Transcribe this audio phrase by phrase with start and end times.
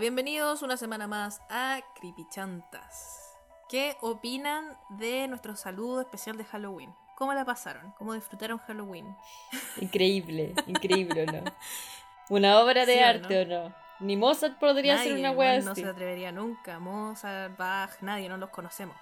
[0.00, 3.34] Bienvenidos una semana más a Creepychantas.
[3.68, 6.94] ¿Qué opinan de nuestro saludo especial de Halloween?
[7.16, 7.92] ¿Cómo la pasaron?
[7.98, 9.16] ¿Cómo disfrutaron Halloween?
[9.80, 11.42] Increíble, increíble, ¿o no?
[12.28, 13.74] Una obra de ¿Sí o arte, ¿o no?
[13.98, 15.82] Ni Mozart podría Nadie, hacer una wea No así.
[15.82, 16.78] se atrevería nunca.
[16.78, 18.96] Mozart, Bach, nadie, no los conocemos.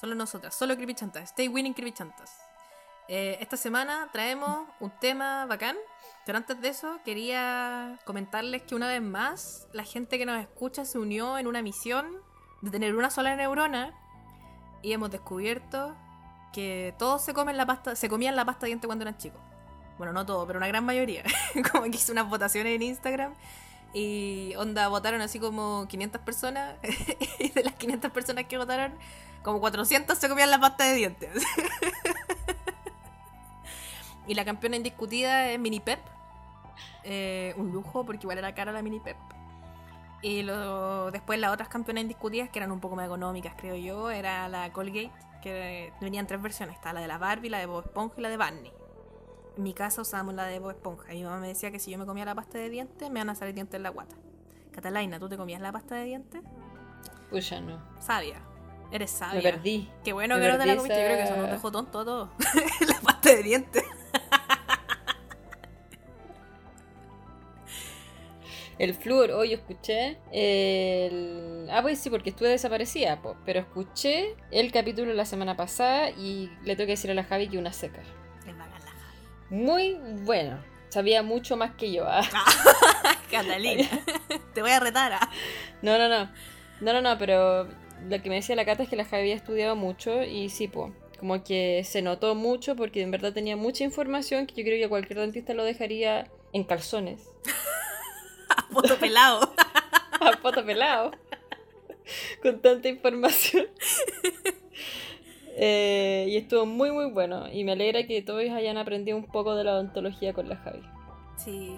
[0.00, 1.24] Solo nosotras, solo Creepychantas.
[1.24, 2.40] Stay winning Creepychantas.
[3.08, 5.76] Eh, esta semana traemos un tema bacán,
[6.24, 10.84] pero antes de eso quería comentarles que una vez más la gente que nos escucha
[10.84, 12.06] se unió en una misión
[12.62, 13.92] de tener una sola neurona
[14.82, 15.96] y hemos descubierto
[16.52, 19.40] que todos se comen la pasta, se comían la pasta de diente cuando eran chicos.
[19.98, 21.22] Bueno, no todo, pero una gran mayoría.
[21.72, 23.34] como que hice unas votaciones en Instagram
[23.94, 26.76] y onda votaron así como 500 personas
[27.38, 28.94] y de las 500 personas que votaron,
[29.42, 31.30] como 400 se comían la pasta de dientes.
[34.32, 36.00] y la campeona indiscutida es Mini Pep.
[37.04, 39.16] Eh, un lujo porque igual era cara la Mini Pep.
[40.22, 44.10] Y lo, después las otras campeonas indiscutidas que eran un poco más económicas, creo yo,
[44.10, 45.10] era la Colgate,
[45.42, 46.76] que venían tres versiones.
[46.76, 48.72] Está la de la Barbie, la de Bob Esponja y la de Barney.
[49.58, 51.12] En mi casa usábamos la de Bob Esponja.
[51.12, 53.20] Y mi mamá me decía que si yo me comía la pasta de dientes, me
[53.20, 54.16] van a salir dientes en la guata.
[54.72, 56.40] Catalina, ¿tú te comías la pasta de dientes?
[57.28, 57.78] Pucha, no.
[58.00, 58.40] Sabia.
[58.92, 59.36] Eres sabia.
[59.36, 59.90] Me perdí.
[60.04, 60.98] Qué bueno Me que no te la comiste.
[61.00, 62.28] Yo creo que eso esa- nos dejó tonto a todos.
[62.86, 63.84] la pasta de dientes.
[68.78, 71.68] El flúor, hoy yo escuché el...
[71.70, 73.36] Ah, pues sí, porque estuve desaparecida, po.
[73.44, 77.48] pero escuché el capítulo la semana pasada y le tengo que decir a la Javi
[77.48, 78.02] que una seca.
[78.46, 79.62] La Javi.
[79.62, 80.58] Muy bueno.
[80.88, 82.04] Sabía mucho más que yo.
[82.06, 82.22] ah.
[83.30, 83.88] Catalina.
[84.54, 85.12] te voy a retar.
[85.12, 85.30] ah.
[85.82, 86.30] No, no, no.
[86.80, 87.68] No, no, no, pero
[88.08, 90.68] lo que me decía la Cata es que la Javi había estudiado mucho y sí,
[90.68, 90.92] po.
[91.18, 94.88] Como que se notó mucho porque en verdad tenía mucha información que yo creo que
[94.88, 97.28] cualquier dentista lo dejaría en calzones.
[98.82, 99.54] Poto pelado.
[100.20, 101.12] a poto pelado.
[102.42, 103.66] Con tanta información.
[105.56, 107.48] Eh, y estuvo muy, muy bueno.
[107.52, 110.82] Y me alegra que todos hayan aprendido un poco de la odontología con la Javi.
[111.36, 111.76] Sí.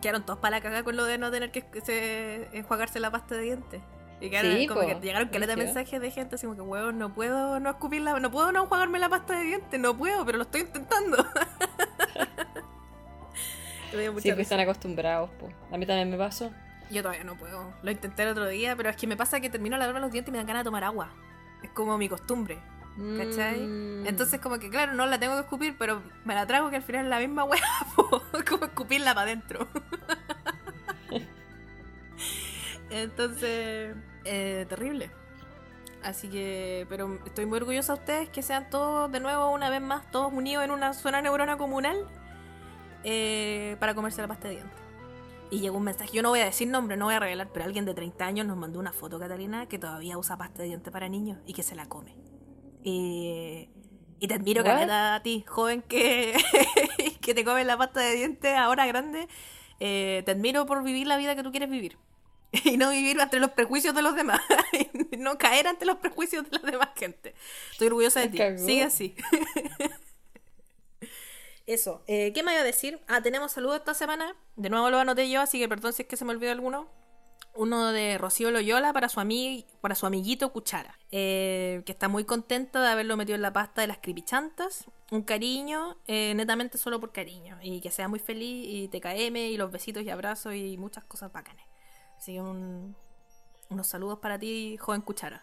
[0.00, 3.34] Quedaron todos para la cagada con lo de no tener que se- enjuagarse la pasta
[3.34, 3.82] de dientes.
[4.20, 4.86] Y quedaron, Sí, como po.
[4.86, 8.18] que llegaron caleta de mensajes de gente así como que, weón, no puedo no escupirla,
[8.18, 11.18] no puedo no enjuagarme la pasta de dientes, no puedo, pero lo estoy intentando.
[13.96, 14.42] Me dio mucha Sí, risa.
[14.42, 15.30] están acostumbrados.
[15.40, 15.48] po.
[15.72, 16.50] A mí también me pasó.
[16.90, 17.72] Yo todavía no puedo.
[17.82, 20.12] Lo intenté el otro día, pero es que me pasa que termino de lavarme los
[20.12, 21.10] dientes y me dan ganas de tomar agua.
[21.62, 22.58] Es como mi costumbre.
[23.18, 23.60] ¿Cachai?
[23.60, 24.06] Mm.
[24.06, 26.82] Entonces como que claro, no la tengo que escupir, pero me la trago que al
[26.82, 27.60] final es la misma hueá,
[28.48, 29.68] como escupirla para adentro.
[32.90, 35.10] Entonces, eh, terrible.
[36.02, 39.80] Así que, pero estoy muy orgullosa de ustedes que sean todos, de nuevo, una vez
[39.82, 41.96] más, todos unidos en una sola neurona comunal
[43.08, 44.80] eh, para comerse la pasta de dientes.
[45.50, 47.64] Y llegó un mensaje, yo no voy a decir nombre, no voy a revelar, pero
[47.64, 50.92] alguien de 30 años nos mandó una foto, Catalina, que todavía usa pasta de dientes
[50.92, 52.16] para niños y que se la come.
[52.82, 53.68] Y
[54.26, 54.64] te admiro?
[54.64, 56.34] Caleta, a ti, joven que,
[57.20, 59.28] que te comes la pasta de dientes ahora grande.
[59.78, 61.98] Eh, te admiro por vivir la vida que tú quieres vivir.
[62.64, 64.40] Y no vivir ante los prejuicios de los demás.
[65.12, 67.34] Y no caer ante los prejuicios de la demás gente.
[67.70, 68.38] Estoy orgullosa de ti.
[68.58, 69.14] Sigue así.
[71.66, 72.02] Eso.
[72.06, 73.00] eh, ¿Qué me iba a decir?
[73.08, 74.36] Ah, tenemos saludos esta semana.
[74.56, 76.88] De nuevo lo anoté yo, así que perdón si es que se me olvidó alguno.
[77.54, 82.24] Uno de Rocío Loyola para su, ami- para su amiguito Cuchara, eh, que está muy
[82.24, 84.84] contenta de haberlo metido en la pasta de las cripichantas.
[85.10, 87.58] Un cariño, eh, netamente solo por cariño.
[87.62, 91.32] Y que sea muy feliz y TKM y los besitos y abrazos y muchas cosas
[91.32, 91.64] bacanes.
[92.18, 92.94] Así que un-
[93.70, 95.42] unos saludos para ti, joven Cuchara.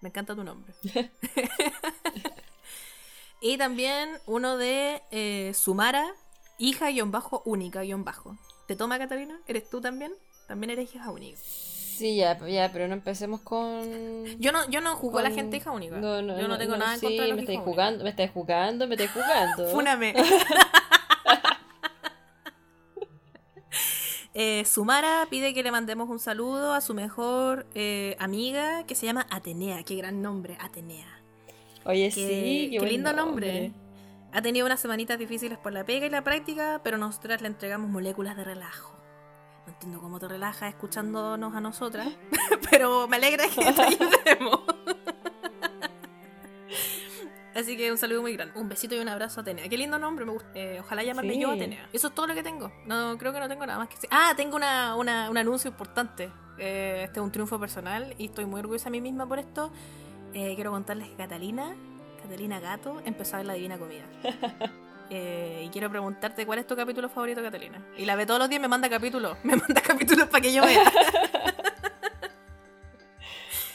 [0.00, 0.72] Me encanta tu nombre.
[3.40, 6.06] y también uno de eh, Sumara,
[6.58, 8.36] hija guion bajo, única guion bajo.
[8.66, 9.40] ¿Te toma, Catalina?
[9.46, 10.12] ¿Eres tú también?
[10.46, 11.38] También eres hija única.
[11.38, 14.24] Sí, ya, ya, pero no empecemos con.
[14.38, 15.96] Yo no, yo no juzgo a la gente hija única.
[15.96, 18.10] No, no, yo no, tengo nada en sí, contra de los me estáis jugando, me
[18.10, 19.68] estáis jugando, me estáis jugando.
[19.72, 20.14] Fúname.
[24.32, 29.04] Eh, Sumara pide que le mandemos un saludo a su mejor eh, amiga que se
[29.04, 29.82] llama Atenea.
[29.82, 31.19] Qué gran nombre, Atenea.
[31.84, 33.72] Oye, Qué, sí, qué buen lindo nombre.
[34.32, 37.90] Ha tenido unas semanitas difíciles por la pega y la práctica, pero nosotras le entregamos
[37.90, 38.94] moléculas de relajo.
[39.66, 42.08] No entiendo cómo te relajas escuchándonos a nosotras,
[42.70, 44.60] pero me alegra que te ayudemos.
[47.54, 48.58] Así que un saludo muy grande.
[48.58, 49.68] Un besito y un abrazo a Atenea.
[49.68, 50.48] Qué lindo nombre, me gusta.
[50.54, 51.40] Eh, ojalá llamarle Sí.
[51.40, 51.88] yo a Atenea.
[51.92, 52.70] Eso es todo lo que tengo.
[52.86, 54.08] No, creo que no tengo nada más que decir.
[54.12, 56.30] Ah, tengo una, una- un anuncio importante.
[56.58, 59.72] Eh, este es un triunfo personal y estoy muy orgullosa de mí misma por esto.
[60.34, 61.74] Eh, quiero contarles que Catalina,
[62.22, 64.04] Catalina Gato, empezó a ver la Divina Comida.
[65.12, 67.84] Eh, y quiero preguntarte cuál es tu capítulo favorito, Catalina.
[67.98, 69.36] Y la ve todos los días, me manda capítulos.
[69.42, 70.84] Me manda capítulos para que yo vea.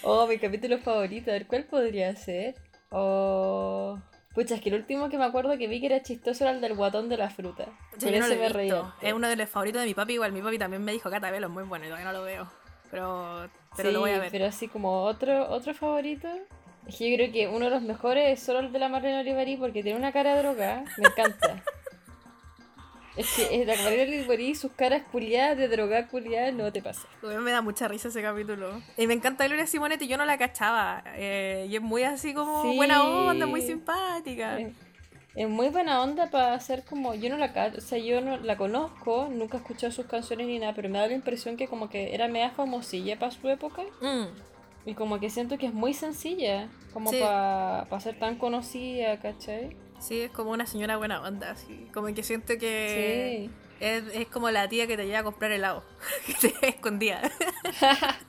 [0.07, 1.31] Oh, mi capítulo favorito.
[1.31, 2.53] A ver, ¿cuál podría ser?
[2.89, 3.99] Oh.
[4.35, 6.61] Pucha, es que el último que me acuerdo que vi que era chistoso era el
[6.61, 7.65] del guatón de la fruta.
[7.97, 8.71] Yo Por no eso lo me reí.
[9.01, 10.13] Es uno de los favoritos de mi papi.
[10.13, 11.85] Igual mi papi también me dijo, Cata, velo, es muy bueno.
[11.85, 12.47] Y todavía no lo veo.
[12.91, 14.31] Pero, pero lo voy a ver.
[14.31, 16.27] Pero así como otro, otro favorito.
[16.87, 19.19] Es que yo creo que uno de los mejores es solo el de la Marlene
[19.21, 20.83] Olivarí porque tiene una cara de droga.
[20.97, 21.63] Me encanta.
[23.17, 27.07] es que es la Marlene Olivarí, sus caras culiadas de droga culiada, no te pasa.
[27.23, 28.81] Me da mucha risa ese capítulo.
[28.97, 31.01] Y me encanta Gloria Simonetti, yo no la cachaba.
[31.15, 32.75] eh, y es muy así como Sí.
[32.75, 34.59] buena onda, muy simpática.
[35.35, 37.13] Es, muy buena onda para hacer como.
[37.13, 40.59] Yo no la o sea, yo no la conozco, nunca he escuchado sus canciones ni
[40.59, 43.83] nada, pero me da la impresión que como que era media famosilla para su época.
[44.01, 44.25] Mm,
[44.87, 47.19] Y como que siento que es muy sencilla, como Sí.
[47.19, 49.75] para ser tan conocida, ¿cachai?
[49.99, 51.87] Sí, es como una señora buena onda, así.
[51.93, 53.51] Como que siento que Sí.
[53.79, 55.83] es, es como la tía que te lleva a comprar helado.
[56.27, 57.21] que te escondida.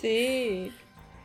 [0.00, 0.72] Sí,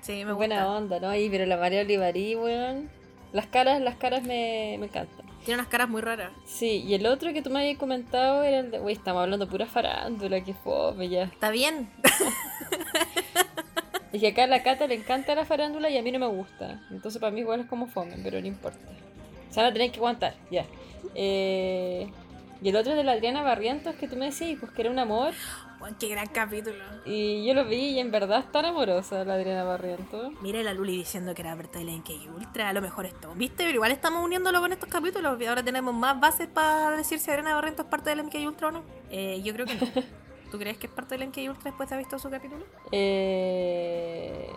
[0.01, 0.35] Sí, me gusta.
[0.35, 1.15] buena onda, ¿no?
[1.15, 2.89] Y pero la María Olivarí, weón.
[3.33, 5.25] Las caras, las caras me, me encantan.
[5.43, 6.31] Tiene unas caras muy raras.
[6.45, 8.79] Sí, y el otro que tú me habías comentado era el de.
[8.79, 11.23] Uy, estamos hablando pura farándula, que fome ya.
[11.23, 11.89] Está bien.
[14.13, 16.27] Es que acá a la Cata le encanta la farándula y a mí no me
[16.27, 16.79] gusta.
[16.91, 18.77] Entonces para mí igual es como fome, pero no importa.
[19.49, 20.65] Se van a tener que aguantar, ya.
[21.15, 22.07] Eh,
[22.63, 24.99] y el otro de la Adriana Barrientos que tú me decías, pues que era un
[24.99, 25.33] amor.
[25.99, 26.77] Qué gran capítulo.
[27.05, 30.31] Y yo lo vi y en verdad es tan amorosa la Adriana Barrientos.
[30.41, 33.33] Mira la Luli diciendo que era Berta y Ultra, a lo mejor esto.
[33.35, 33.65] ¿Viste?
[33.65, 35.39] Pero igual estamos uniéndolo con estos capítulos.
[35.41, 38.69] Y ahora tenemos más bases para decir si Adriana Barrento es parte del MK Ultra
[38.69, 38.83] o no.
[39.09, 39.81] Eh, yo creo que no.
[40.51, 42.63] ¿Tú crees que es parte del MK Ultra después de haber visto su capítulo?
[42.93, 44.49] Eh,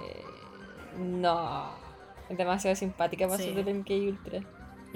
[0.98, 1.70] no.
[2.28, 3.52] Es demasiado simpática para Sí.
[3.52, 4.40] ser del MK Ultra.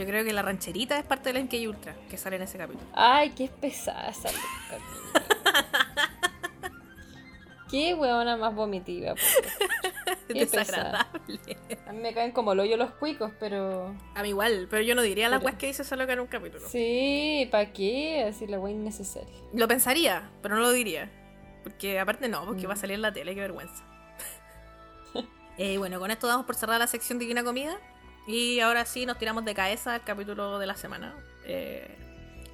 [0.00, 2.86] Yo creo que la rancherita es parte del MK Ultra, que sale en ese capítulo.
[2.94, 4.30] Ay, qué pesada esa
[7.70, 9.14] Qué huevona más vomitiva.
[10.28, 11.06] Qué pesada.
[11.28, 11.58] Desagradable.
[11.86, 13.94] A mí me caen como el hoyo los cuicos, pero.
[14.14, 16.26] A mí igual, pero yo no diría la Pero- que dice solo que en un
[16.28, 16.66] capítulo.
[16.66, 18.24] Sí, ¿para qué?
[18.28, 19.28] Así la wea innecesaria.
[19.52, 21.10] Lo pensaría, pero no lo diría.
[21.62, 22.70] Porque aparte no, porque Mm.
[22.70, 23.84] va a salir en la tele, qué vergüenza.
[25.58, 27.76] Eh, bueno, con esto damos por cerrada la sección Divina Comida.
[28.30, 31.16] Y ahora sí nos tiramos de cabeza al capítulo de la semana.
[31.44, 31.98] Eh,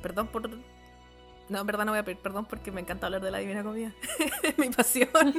[0.01, 0.49] perdón por.
[0.49, 3.63] No, en verdad no voy a pedir perdón porque me encanta hablar de la Divina
[3.63, 3.93] Comida.
[4.57, 5.11] Mi pasión.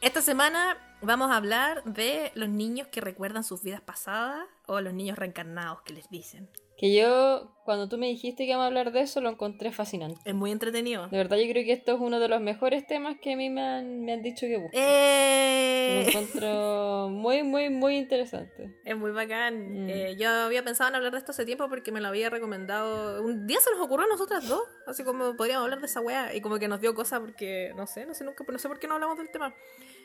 [0.00, 4.92] Esta semana vamos a hablar de los niños que recuerdan sus vidas pasadas o los
[4.92, 6.50] niños reencarnados que les dicen.
[6.76, 10.20] Que yo, cuando tú me dijiste que íbamos a hablar de eso, lo encontré fascinante.
[10.24, 11.06] Es muy entretenido.
[11.06, 13.48] De verdad, yo creo que esto es uno de los mejores temas que a mí
[13.48, 14.76] me han, me han dicho que busque.
[14.76, 16.04] Lo ¡Eh!
[16.08, 18.74] encuentro muy, muy, muy interesante.
[18.84, 19.84] Es muy bacán.
[19.84, 19.88] Mm.
[19.88, 23.22] Eh, yo había pensado en hablar de esto hace tiempo porque me lo había recomendado.
[23.22, 24.62] Un día se nos ocurrió a nosotras dos.
[24.88, 26.34] Así como podríamos hablar de esa weá.
[26.34, 28.80] Y como que nos dio cosa porque, no sé, no sé nunca, no sé por
[28.80, 29.54] qué no hablamos del tema.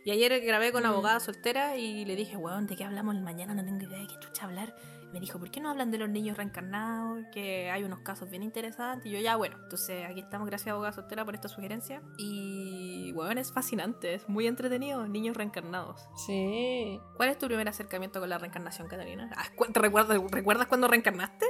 [0.06, 0.86] Y ayer grabé con Mm.
[0.86, 3.56] abogada soltera y le dije, weón, ¿de qué hablamos el mañana?
[3.56, 4.75] No tengo idea de qué chucha hablar.
[5.12, 7.26] Me dijo, ¿por qué no hablan de los niños reencarnados?
[7.32, 9.08] Que hay unos casos bien interesantes.
[9.08, 9.58] Y yo, ya, bueno.
[9.64, 12.02] Entonces aquí estamos, gracias a abogada soltera por esta sugerencia.
[12.18, 15.08] Y, weón, es fascinante, es muy entretenido.
[15.08, 16.08] Niños reencarnados.
[16.28, 17.00] Sí.
[17.18, 19.32] ¿Cuál es tu primer acercamiento con la reencarnación, Catalina?
[19.36, 21.46] Ah, cu- ¿Te recuerdas, recuerdas cuando reencarnaste?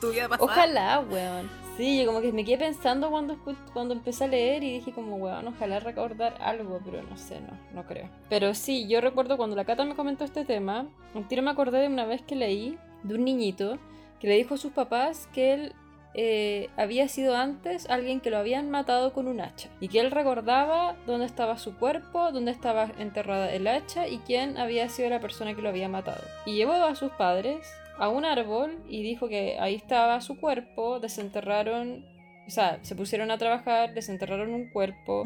[0.00, 0.50] ¿Tu vida pasada?
[0.52, 1.48] Ojalá, weón.
[1.76, 3.38] Sí, yo como que me quedé pensando cuando,
[3.72, 7.58] cuando empecé a leer y dije como, weón, ojalá recordar algo, pero no sé, no,
[7.74, 8.10] no creo.
[8.28, 11.80] Pero sí, yo recuerdo cuando la Cata me comentó este tema, un tiro me acordé
[11.80, 13.78] de una vez que leí de un niñito
[14.20, 15.74] que le dijo a sus papás que él
[16.14, 20.10] eh, había sido antes alguien que lo habían matado con un hacha y que él
[20.10, 25.20] recordaba dónde estaba su cuerpo, dónde estaba enterrada el hacha y quién había sido la
[25.20, 26.22] persona que lo había matado.
[26.44, 27.66] Y llevó a sus padres
[27.98, 32.04] a un árbol y dijo que ahí estaba su cuerpo, desenterraron,
[32.46, 35.24] o sea, se pusieron a trabajar, desenterraron un cuerpo,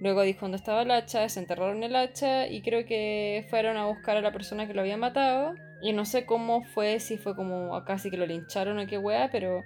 [0.00, 4.16] luego dijo dónde estaba el hacha, desenterraron el hacha y creo que fueron a buscar
[4.16, 7.82] a la persona que lo había matado y no sé cómo fue, si fue como
[7.84, 9.64] casi que lo lincharon o qué wea, pero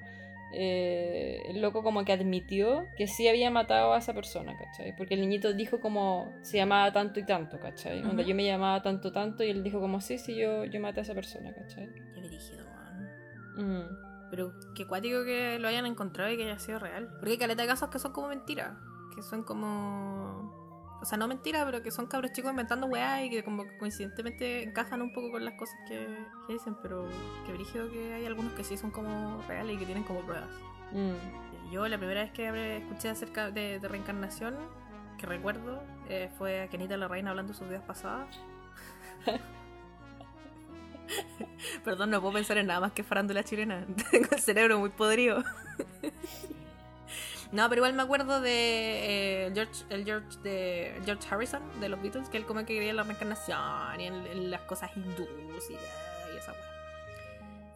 [0.57, 4.95] eh, el loco como que admitió que sí había matado a esa persona, ¿cachai?
[4.97, 8.05] Porque el niñito dijo como se llamaba tanto y tanto, ¿cachai?
[8.05, 8.29] Onda, Ujú.
[8.31, 11.03] yo me llamaba tanto tanto y él dijo como sí, sí, yo, yo maté a
[11.03, 11.89] esa persona, ¿cachai?
[13.57, 14.31] Mm.
[14.31, 17.09] Pero qué cuático que lo hayan encontrado y que haya sido real.
[17.19, 18.73] Porque hay caleta de casos que son como mentiras.
[19.15, 20.63] Que son como...
[21.01, 23.77] O sea, no mentiras, pero que son cabros chicos inventando weá y que como que
[23.77, 26.77] coincidentemente encajan un poco con las cosas que, que dicen.
[26.83, 27.07] Pero
[27.47, 30.49] qué brígido que hay algunos que sí son como reales y que tienen como pruebas.
[30.93, 31.71] Mm.
[31.71, 34.55] Yo la primera vez que escuché acerca de, de reencarnación,
[35.19, 38.29] que recuerdo, eh, fue a Kenita la Reina hablando de sus vidas pasadas.
[41.85, 43.87] Perdón, no puedo pensar en nada más que farándula chilena.
[44.11, 45.43] Tengo el cerebro muy podrido.
[47.53, 52.03] No, pero igual me acuerdo de eh, George, el George de George Harrison de los
[52.03, 55.29] Beatles, que él como que creía en la reencarnación y en, en las cosas hindús
[55.71, 56.75] y, y esa weá.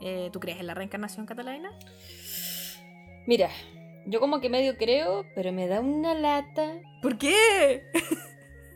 [0.01, 1.71] Eh, ¿Tú crees en la reencarnación catalana?
[3.29, 3.51] Mira,
[4.07, 6.81] yo como que medio creo, pero me da una lata.
[7.01, 7.85] ¿Por qué?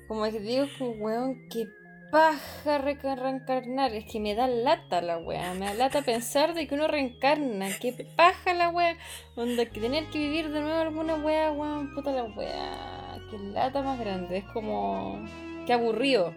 [0.07, 0.67] Como que digo,
[0.99, 1.67] weón, qué
[2.13, 3.95] paja reencarnar.
[3.95, 5.55] Es que me da lata la weá.
[5.55, 7.69] Me da lata pensar de que uno reencarna.
[7.81, 8.99] Qué paja la weá.
[9.35, 11.95] Onda, que tener que vivir de nuevo alguna weá, weón.
[11.95, 13.19] Puta la weá.
[13.31, 14.37] Qué lata más grande.
[14.37, 15.25] Es como.
[15.67, 16.35] Qué aburrido.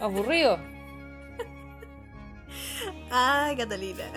[0.00, 0.58] Aburrido.
[3.10, 4.04] Ay, Catalina.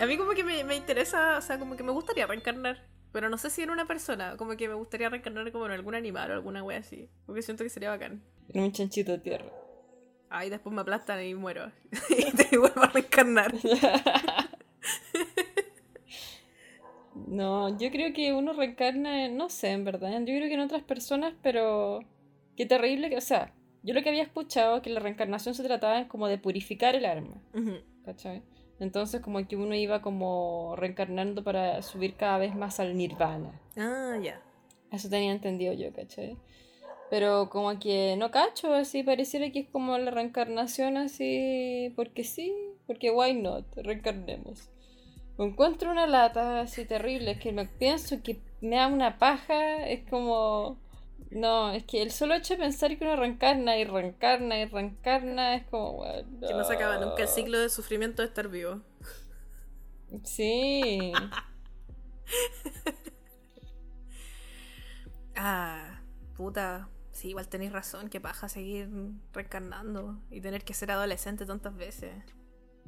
[0.00, 2.91] A mí como que me interesa, o sea, como que me gustaría reencarnar.
[3.12, 5.94] Pero no sé si en una persona, como que me gustaría reencarnar como en algún
[5.94, 7.08] animal o alguna wea así.
[7.26, 8.22] Porque siento que sería bacán.
[8.48, 9.52] En un chanchito de tierra.
[10.30, 11.70] Ay, después me aplastan y muero.
[12.08, 13.54] y te vuelvo a reencarnar.
[17.26, 20.10] No, yo creo que uno reencarna, en- no sé, en verdad.
[20.20, 22.00] Yo creo que en otras personas, pero
[22.56, 23.52] qué terrible que, o sea,
[23.82, 27.34] yo lo que había escuchado que la reencarnación se trataba como de purificar el alma.
[28.04, 28.42] ¿cachai?
[28.82, 33.60] Entonces como que uno iba como reencarnando para subir cada vez más al nirvana.
[33.76, 34.42] ah, ya.
[34.90, 36.36] Eso tenía entendido yo, ¿cachai?
[37.08, 42.52] Pero como que no cacho, así pareciera que es como la reencarnación así, porque sí,
[42.88, 44.68] porque why not, reencarnemos.
[45.38, 50.08] Encuentro una lata así terrible, es que me pienso que me da una paja, es
[50.10, 50.76] como...
[51.34, 55.54] No, es que el solo hecho de pensar que uno reencarna y reencarna y reencarna
[55.54, 55.94] es como...
[55.94, 58.80] bueno, Que no se acaba nunca el ciclo de sufrimiento de estar vivo.
[60.24, 61.12] Sí.
[65.34, 66.02] Ah,
[66.36, 66.88] puta.
[67.10, 68.88] Sí, igual tenéis razón, que paja seguir
[69.32, 72.12] reencarnando y tener que ser adolescente tantas veces.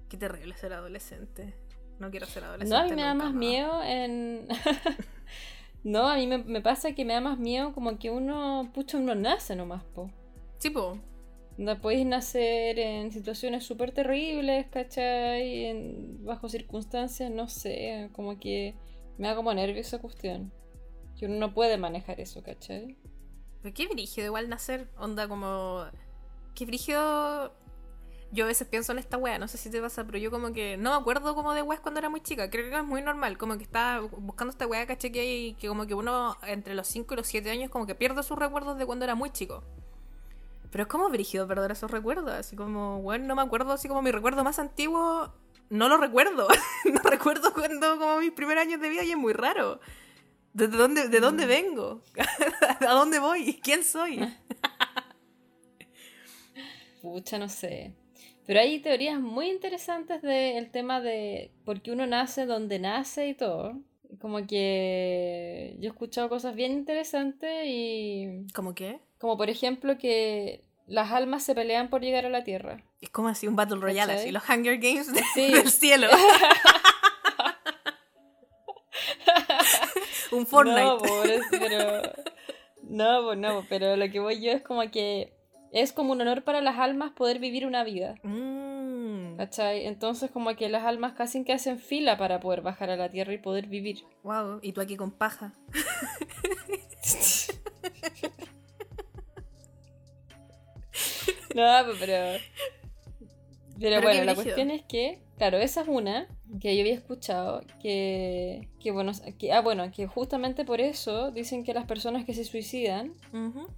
[0.09, 1.55] Qué terrible ser adolescente.
[1.99, 2.77] No quiero ser adolescente.
[2.77, 4.47] No, a mí me da más miedo en...
[5.85, 8.99] no, a mí me, me pasa que me da más miedo como que uno, pucha,
[8.99, 10.11] uno nace nomás, po.
[10.59, 10.99] Sí, po.
[11.57, 15.67] No podéis nacer en situaciones súper terribles, ¿cachai?
[15.67, 18.75] En, bajo circunstancias, no sé, como que
[19.19, 20.53] me da como nervio esa cuestión.
[21.19, 22.97] Que uno no puede manejar eso, ¿cachai?
[23.63, 24.89] Pero qué brígido igual nacer.
[24.99, 25.85] Onda como...
[26.55, 27.55] Qué brígido...
[28.33, 30.53] Yo a veces pienso en esta wea, no sé si te pasa, pero yo como
[30.53, 32.51] que no me acuerdo como de weas cuando era muy chica.
[32.51, 35.69] Creo que es muy normal, como que estaba buscando esta wea, caché que hay, que
[35.69, 38.77] como que uno entre los 5 y los 7 años como que pierde sus recuerdos
[38.77, 39.63] de cuando era muy chico.
[40.73, 44.03] Pero es como brígido perder esos recuerdos, así como, bueno, no me acuerdo, así como
[44.03, 45.33] mi recuerdo más antiguo,
[45.71, 46.49] no lo recuerdo.
[46.85, 49.79] no recuerdo cuando como mis primeros años de vida y es muy raro.
[50.53, 52.03] ¿De dónde, de dónde vengo?
[52.81, 53.61] ¿A dónde voy?
[53.63, 54.21] ¿Quién soy?
[57.03, 57.95] Pucha, no sé.
[58.47, 63.35] Pero hay teorías muy interesantes del tema de por qué uno nace donde nace y
[63.35, 63.79] todo.
[64.21, 69.01] Como que yo he escuchado cosas bien interesantes y ¿Cómo qué?
[69.19, 72.83] como por ejemplo que las almas se pelean por llegar a la Tierra.
[73.01, 74.25] Es como así un Battle Royale, ¿Cachai?
[74.27, 75.51] así los Hunger Games de- Sí.
[75.53, 76.09] del cielo.
[80.33, 80.81] un Fortnite.
[80.83, 82.03] No, pobre, pero
[82.83, 85.34] no, no, pero lo que voy yo es como que
[85.75, 88.15] es como un honor para las almas poder vivir una vida.
[88.23, 89.87] Mm, ¿Cachai?
[89.87, 93.35] Entonces como que las almas casi que hacen fila para poder bajar a la Tierra
[93.35, 94.05] y poder vivir.
[94.23, 95.53] wow, y tú aquí con paja.
[101.55, 101.63] No,
[102.01, 102.41] pero.
[102.41, 102.41] Pero,
[103.79, 106.29] Pero bueno, la cuestión es que, claro, esa es una
[106.61, 111.65] que yo había escuchado, que, que bueno, que, ah, bueno, que justamente por eso dicen
[111.65, 113.15] que las personas que se suicidan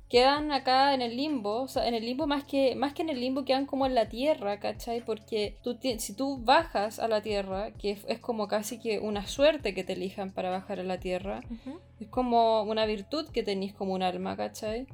[0.09, 3.09] quedan acá en el limbo, o sea, en el limbo más que, más que en
[3.09, 5.01] el limbo quedan como en la tierra, ¿cachai?
[5.01, 9.75] Porque tú si tú bajas a la tierra, que es, como casi que una suerte
[9.75, 11.79] que te elijan para bajar a la tierra, Ujú.
[12.01, 14.87] es como una virtud que tenéis como un alma, ¿cachai?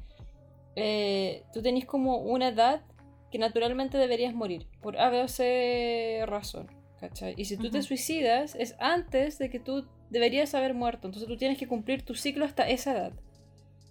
[0.76, 2.82] Eh, tú tenés como una edad
[3.32, 6.68] que naturalmente deberías morir, por A, B o C razón,
[7.00, 7.34] ¿cachai?
[7.36, 11.36] Y si tú te suicidas, es antes de que tú deberías haber muerto, entonces tú
[11.36, 13.12] tienes que cumplir tu ciclo hasta esa edad.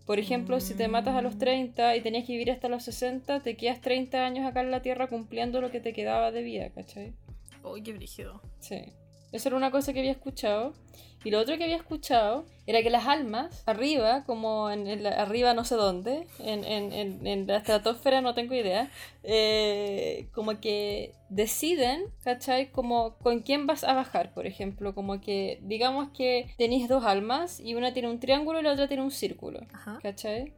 [0.06, 1.40] Por ejemplo, si te matas a los Mm.
[1.40, 4.82] 30 y tenías que vivir hasta los 60, te quedas 30 años acá en la
[4.82, 7.14] Tierra cumpliendo lo que te quedaba de vida, ¿cachai?
[7.64, 8.42] Uy, qué brígido.
[8.60, 8.82] Sí.
[9.32, 10.74] Eso era una cosa que había escuchado.
[11.24, 15.12] Y lo otro que había escuchado era que las almas, arriba, como en, en la-
[15.22, 18.90] arriba no sé dónde, en, en- en- la estratosfera no tengo idea,
[19.24, 22.72] eh, como que deciden, ¿cachai?
[22.72, 24.94] Como con quién vas a bajar, por ejemplo.
[24.96, 28.88] Como que digamos que tenéis dos almas y una tiene un triángulo y la otra
[28.88, 29.60] tiene un círculo.
[29.74, 30.00] Ajá.
[30.02, 30.54] ¿Cachai?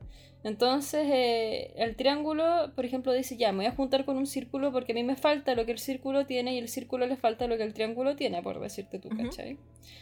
[0.46, 4.74] Entonces, eh, el triángulo, por ejemplo, dice, ya, me voy a juntar con un círculo
[4.74, 7.48] porque a mí me falta lo que el círculo tiene y el círculo le falta
[7.48, 9.08] lo que el triángulo tiene, por decirte tú.
[9.10, 9.58] ¿cachai?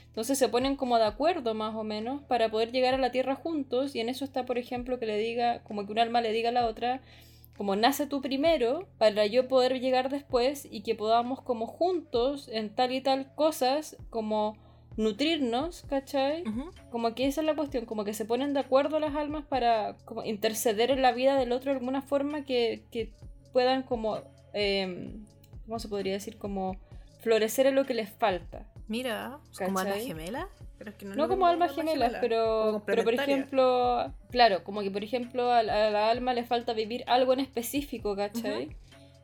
[0.07, 3.35] Entonces se ponen como de acuerdo, más o menos, para poder llegar a la Tierra
[3.35, 6.31] juntos y en eso está, por ejemplo, que le diga, como que un alma le
[6.31, 7.01] diga a la otra,
[7.57, 12.73] como nace tú primero, para yo poder llegar después y que podamos como juntos en
[12.73, 14.57] tal y tal cosas, como
[14.97, 16.43] nutrirnos, ¿cachai?
[16.89, 19.95] Como que esa es la cuestión, como que se ponen de acuerdo las almas para
[20.05, 23.13] como interceder en la vida del otro de alguna forma que, que
[23.53, 24.19] puedan como,
[24.53, 25.17] eh,
[25.65, 26.37] ¿cómo se podría decir?
[26.37, 26.77] Como
[27.21, 28.65] florecer en lo que les falta.
[28.87, 30.07] Mira, como alma ¿Cachai?
[30.07, 30.49] gemela.
[30.81, 34.81] Pero es que no, como almas alma gemelas, gemela, pero, pero por ejemplo, claro, como
[34.81, 38.75] que por ejemplo a la, a la alma le falta vivir algo en específico, ¿cachai?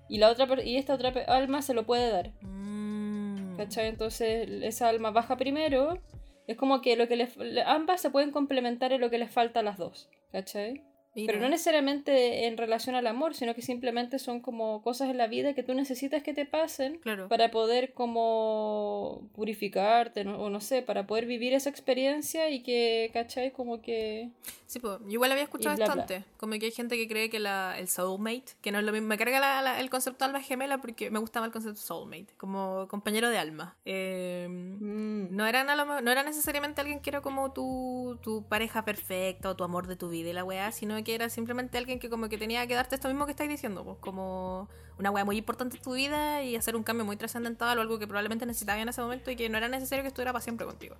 [0.07, 2.29] Y la otra y esta otra alma se lo puede dar.
[2.41, 3.57] Mm.
[3.57, 3.87] ¿Cachai?
[3.87, 5.97] Entonces esa alma baja primero.
[6.45, 9.31] Es como que lo que le, le- ambas se pueden complementar en lo que les
[9.31, 10.09] falta a las dos.
[10.31, 10.83] ¿Cachai?
[11.17, 11.33] Mira.
[11.33, 15.27] Pero no necesariamente en relación al amor, sino que simplemente son como cosas en la
[15.27, 17.27] vida que tú necesitas que te pasen Claro.
[17.27, 20.38] para poder como purificarte, ¿no?
[20.39, 23.51] o no sé, para poder vivir esa experiencia y que, ¿cachai?
[23.51, 24.29] Como que...
[24.65, 26.24] Sí, pues, yo igual había escuchado bla, esto bla.
[26.38, 29.07] Como que hay gente que cree que la, el soulmate, que no es lo mismo.
[29.07, 32.27] Me carga la- la- el concepto alma gemela porque me gusta más el concepto soulmate,
[32.38, 33.75] como compañero de alma.
[33.86, 39.50] Eh, mm, no, eran no era necesariamente alguien que era como tu, tu pareja perfecta
[39.50, 42.09] o tu amor de tu vida y la weá, sino que era simplemente alguien que
[42.09, 45.37] como que tenía que darte esto mismo que estáis diciendo, pues como una weá muy
[45.37, 48.81] importante en tu vida y hacer un cambio muy trascendental o algo que probablemente necesitabas
[48.81, 50.95] en ese momento y que no era necesario que estuviera para siempre contigo.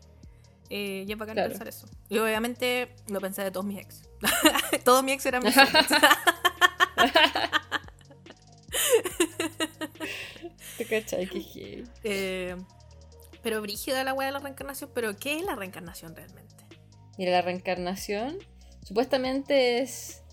[0.69, 1.49] Eh, y es bacán Claro.
[1.49, 1.87] pensar eso.
[2.09, 4.03] Y obviamente lo pensé de todos mis ex.
[4.83, 5.55] todos mis ex eran mis.
[10.77, 11.83] Que heavy.
[12.03, 12.55] Eh,
[13.41, 16.55] pero brígida la weá de la reencarnación, pero ¿qué es la reencarnación realmente?
[17.17, 18.37] Mira, la reencarnación
[18.88, 20.24] supuestamente es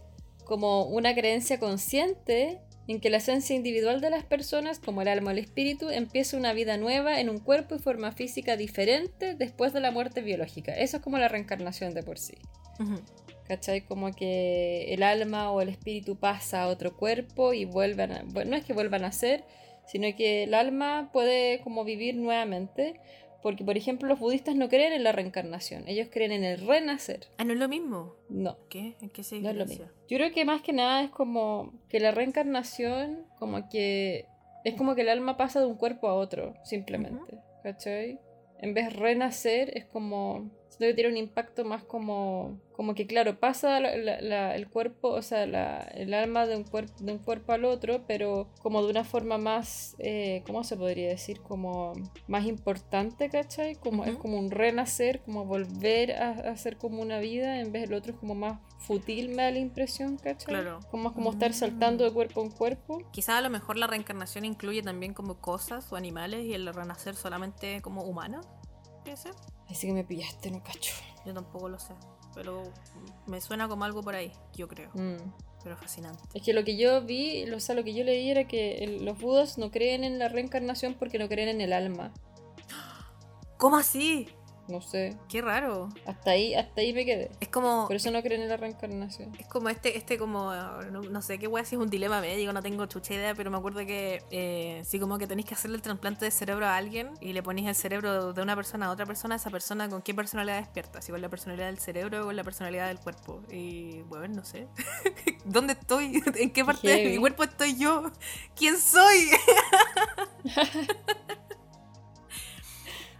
[0.45, 5.31] como una creencia consciente en que la esencia individual de las personas, como el alma
[5.31, 9.73] o el espíritu, empieza una vida nueva en un cuerpo y forma física diferente después
[9.73, 10.73] de la muerte biológica.
[10.73, 12.35] Eso es como la reencarnación de por sí.
[12.79, 13.01] Ujú.
[13.49, 13.81] ¿Cachai?
[13.81, 18.23] Como que el alma o el espíritu pasa a otro cuerpo y vuelvan a...
[18.25, 19.43] Bueno, no es que vuelvan a ser,
[19.89, 23.01] sino que el alma puede como vivir nuevamente.
[23.45, 27.27] Porque, por ejemplo, los budistas no creen en la reencarnación, ellos creen en el renacer.
[27.37, 28.15] Ah, no es lo mismo.
[28.31, 28.97] No, ¿Qué?
[29.03, 29.85] ¿En qué se no es lo mismo.
[30.09, 34.25] Yo creo que más que nada es como que la reencarnación, como que
[34.65, 37.39] es como que el alma pasa de un cuerpo a otro, simplemente.
[37.63, 38.19] ¿Cachai?
[38.61, 40.51] En vez de renacer, es como.
[40.77, 42.59] Siento que tiene un impacto más como.
[42.75, 46.57] Como que, claro, pasa la- la- la- el cuerpo, o sea, la- el alma de
[46.57, 49.95] un, cuerpo de un cuerpo al otro, pero como de una forma más.
[50.01, 51.41] eh, ¿Cómo se podría decir?
[51.41, 51.93] Como
[52.27, 53.77] más importante, ¿cachai?
[53.77, 54.23] Como, Es Ujú.
[54.23, 58.13] como un renacer, como volver a, a hacer como una vida, en vez del otro
[58.15, 60.47] es como más fútil, me da la impresión, ¿cachai?
[60.47, 60.81] Claro.
[60.91, 62.99] Como es como estar saltando de cuerpo en cuerpo.
[63.13, 67.15] Quizá a lo mejor la reencarnación incluye también como cosas o animales y el renacer
[67.15, 68.41] solamente como humano.
[69.05, 69.33] ¿Puede ser?
[69.71, 70.95] Así que me pillaste, no cacho.
[71.25, 71.95] Yo tampoco lo sé.
[72.35, 72.63] Pero
[73.27, 74.91] me suena como algo por ahí, yo creo.
[74.95, 75.17] Mm.
[75.63, 76.23] Pero fascinante.
[76.35, 79.05] Es que lo que yo vi, o sea, lo que yo leí era que el-
[79.05, 82.13] los budas no creen en la reencarnación porque no creen en el alma.
[83.57, 84.29] ¿Cómo así?
[84.69, 85.17] No sé.
[85.29, 85.89] Qué raro.
[86.07, 87.31] Hasta ahí, hasta ahí me quedé.
[87.41, 87.87] Es como.
[87.87, 89.33] Por eso no creen en la reencarnación.
[89.39, 90.53] Es como este, este como,
[90.91, 93.51] no, no sé qué wea si es un dilema médico, no tengo chucha idea, pero
[93.51, 96.77] me acuerdo que eh, sí como que tenéis que hacerle el trasplante de cerebro a
[96.77, 100.03] alguien y le ponéis el cerebro de una persona a otra persona, esa persona con
[100.03, 103.43] qué personalidad despierta, si con la personalidad del cerebro o con la personalidad del cuerpo.
[103.51, 104.67] Y bueno, no sé.
[105.45, 106.23] ¿Dónde estoy?
[106.37, 108.11] ¿En qué parte de mi cuerpo estoy yo?
[108.57, 109.31] ¿Quién soy?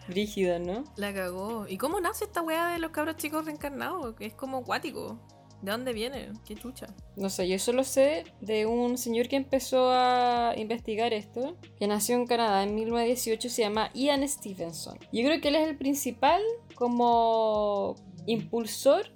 [0.09, 0.85] Brígido, ¿no?
[0.97, 1.67] La cagó.
[1.69, 4.15] ¿Y cómo nace esta wea de los cabros chicos reencarnados?
[4.17, 5.19] Que es como acuático.
[5.63, 6.31] ¿De dónde viene?
[6.45, 6.89] ¿Qué chucha?
[7.17, 12.17] No sé, yo solo sé de un señor que empezó a investigar esto, que nació
[12.17, 14.99] en Canadá en 1918, se llama Ian Stevenson.
[15.11, 16.43] Yo creo que él es el principal
[16.75, 19.07] como impulsor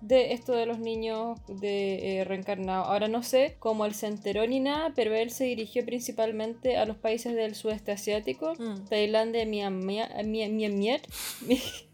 [0.00, 2.88] de esto de los niños de eh, reencarnados.
[2.88, 6.84] Ahora no sé cómo él se enteró ni nada, pero él se dirigió principalmente a
[6.84, 8.88] los países del sudeste asiático, Mm.
[8.88, 11.00] Tailandia, Myanmar, Myanmar,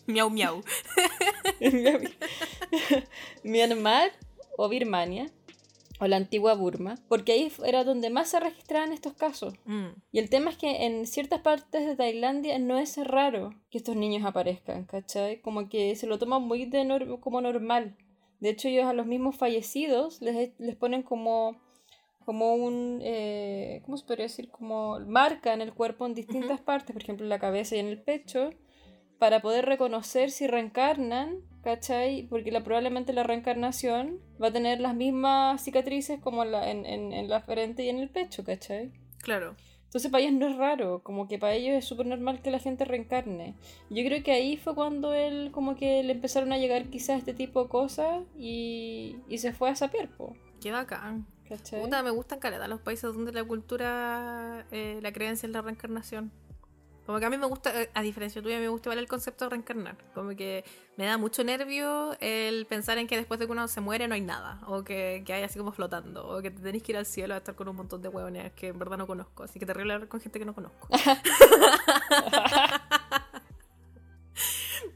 [0.06, 0.62] Miau miau.
[3.42, 4.10] Myanmar
[4.56, 5.26] o Birmania
[6.00, 9.54] o la antigua Burma, porque ahí era donde más se registraban estos casos.
[9.64, 9.86] Mm.
[10.12, 13.94] Y el tema es que en ciertas partes de Tailandia no es raro que estos
[13.94, 15.40] niños aparezcan, ¿cachai?
[15.40, 17.96] Como que se lo toman muy de nor- como normal.
[18.40, 21.60] De hecho, ellos a los mismos fallecidos les, les ponen como,
[22.24, 24.50] como un, eh, ¿cómo se podría decir?
[24.50, 27.86] Como marca en el cuerpo en distintas partes, por ejemplo en la cabeza y en
[27.86, 28.50] el pecho.
[29.18, 32.26] Para poder reconocer si reencarnan, ¿cachai?
[32.28, 36.86] Porque la, probablemente la reencarnación va a tener las mismas cicatrices como en la, en,
[36.86, 38.92] en, en la frente y en el pecho, ¿cachai?
[39.18, 39.56] Claro.
[39.94, 42.58] Entonces para ellos no es raro, como que para ellos es súper normal que la
[42.58, 43.54] gente reencarne.
[43.90, 47.32] Yo creo que ahí fue cuando él como que le empezaron a llegar quizás este
[47.32, 50.34] tipo de cosas y, y se fue a sapiar, po.
[50.60, 51.28] Qué bacán.
[51.48, 51.80] ¿Cachai?
[51.80, 56.32] Puta, me gustan caleta los países donde la cultura, eh, la creencia en la reencarnación.
[57.06, 59.44] Como que a mí me gusta, eh, a diferencia tuya, me gusta igual el concepto
[59.44, 59.96] de reencarnar.
[60.14, 60.64] Como que
[60.96, 64.14] me da mucho nervio el pensar en que después de que uno se muere no
[64.14, 64.60] hay nada.
[64.66, 66.26] O que, que hay así como flotando.
[66.26, 68.52] O que te tenés que ir al cielo a estar con un montón de huevones
[68.54, 69.42] que en verdad no conozco.
[69.42, 70.88] Así que terrible hablar con gente que no conozco.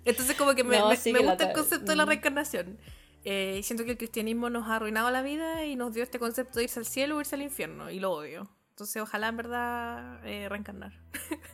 [0.05, 2.09] Entonces como que me, No, me- sí me que gusta el concepto de la mm.
[2.09, 2.79] reencarnación.
[3.25, 6.59] Eh, siento que el cristianismo nos ha arruinado la vida y nos dio este concepto
[6.59, 7.91] de irse al cielo o irse al infierno.
[7.91, 8.49] Y lo odio.
[8.79, 10.93] Entonces ojalá en verdad eh, reencarnar.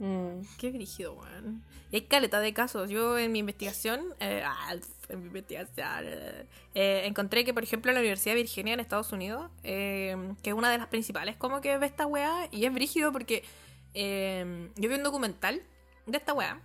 [0.01, 0.41] Mm.
[0.59, 1.63] Qué brígido, weón.
[1.93, 2.91] Y hay caleta de casos.
[2.91, 4.75] Yo en mi investigación, eh, ah,
[5.09, 5.87] en mi investigación,
[6.75, 10.53] eh, encontré que, por ejemplo, en la Universidad de Virginia en Estados Unidos, que es
[10.53, 13.45] una de las principales, como que ve esta weá, y es brígido porque
[13.95, 15.63] yo vi un documental
[16.07, 16.61] de esta weá,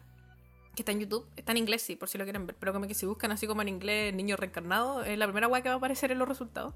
[0.75, 2.87] que está en YouTube, está en inglés, sí, por si lo quieren ver, pero como
[2.87, 5.75] que si buscan así como en inglés niño reencarnado, es la primera weá que va
[5.75, 6.73] a aparecer en los resultados.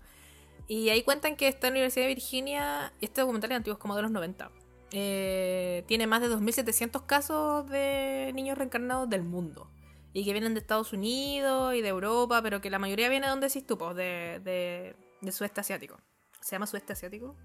[0.75, 4.01] Y ahí cuentan que esta Universidad de Virginia, este documental es antiguo, es como de
[4.01, 4.49] los 90.
[4.95, 9.69] eh, tiene más de 2.700 casos de niños reencarnados del mundo.
[10.13, 13.31] Y que vienen de Estados Unidos y de Europa, pero que la mayoría viene de
[13.31, 15.97] donde decís tú, pues, de, de, de sudeste asiático.
[16.41, 17.36] ¿Se llama sudeste asiático?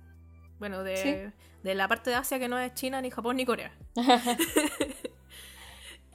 [0.58, 1.42] Bueno, de, Sí.
[1.62, 3.72] de la parte de Asia que no es China, ni Japón, ni Corea.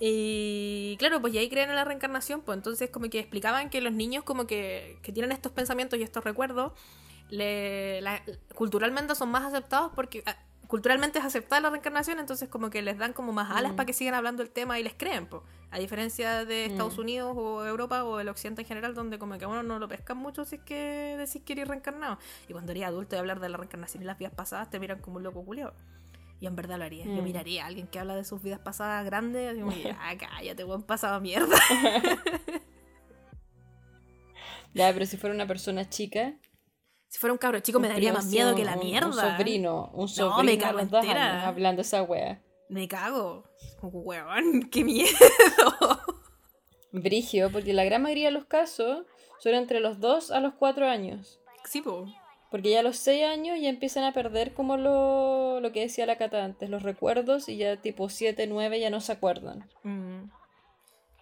[0.05, 3.79] Y claro, pues y ahí creen en la reencarnación, pues entonces como que explicaban que
[3.79, 6.73] los niños como que, que tienen estos pensamientos y estos recuerdos,
[7.29, 8.21] le, la-
[8.53, 10.35] culturalmente son más aceptados porque ah,
[10.67, 13.75] culturalmente es aceptada la reencarnación, entonces como que les dan como más alas Mm.
[13.77, 15.41] para que sigan hablando el tema y les creen, pues.
[15.71, 17.01] A diferencia de Estados Mm.
[17.01, 19.87] Unidos o Europa o el occidente en general, donde como que a uno no lo
[19.87, 22.19] pescan mucho si es que decís que eres reencarnado.
[22.49, 24.99] Y cuando eres adulto y hablar de la reencarnación y las vidas pasadas, te miran
[24.99, 25.73] como un loco culiao.
[26.43, 27.05] Yo en verdad lo haría.
[27.05, 27.23] Yo Mm.
[27.23, 30.83] miraría a alguien que habla de sus vidas pasadas grandes, así como, ya, cállate, buen
[30.83, 31.55] pasado mierda.
[34.73, 36.33] Ya, pero si fuera una persona chica.
[37.07, 39.05] Si fuera un cabro chico me daría más miedo que la mierda.
[39.07, 41.47] Un sobrino, un No, sobrino me a cago entera.
[41.47, 42.41] hablando esa wea.
[42.69, 43.43] Me cago.
[43.83, 45.11] Weón, qué miedo.
[46.91, 49.05] Brigio, porque la gran mayoría de los casos
[49.39, 51.39] son entre los 2 a los 4 años.
[51.65, 52.07] Sí, po.
[52.53, 56.05] Porque ya a los 6 años ya empiezan a perder como lo, lo que decía
[56.05, 59.67] la Cata antes, los recuerdos y ya tipo 7, 9 ya no se acuerdan.
[59.81, 60.29] Mm.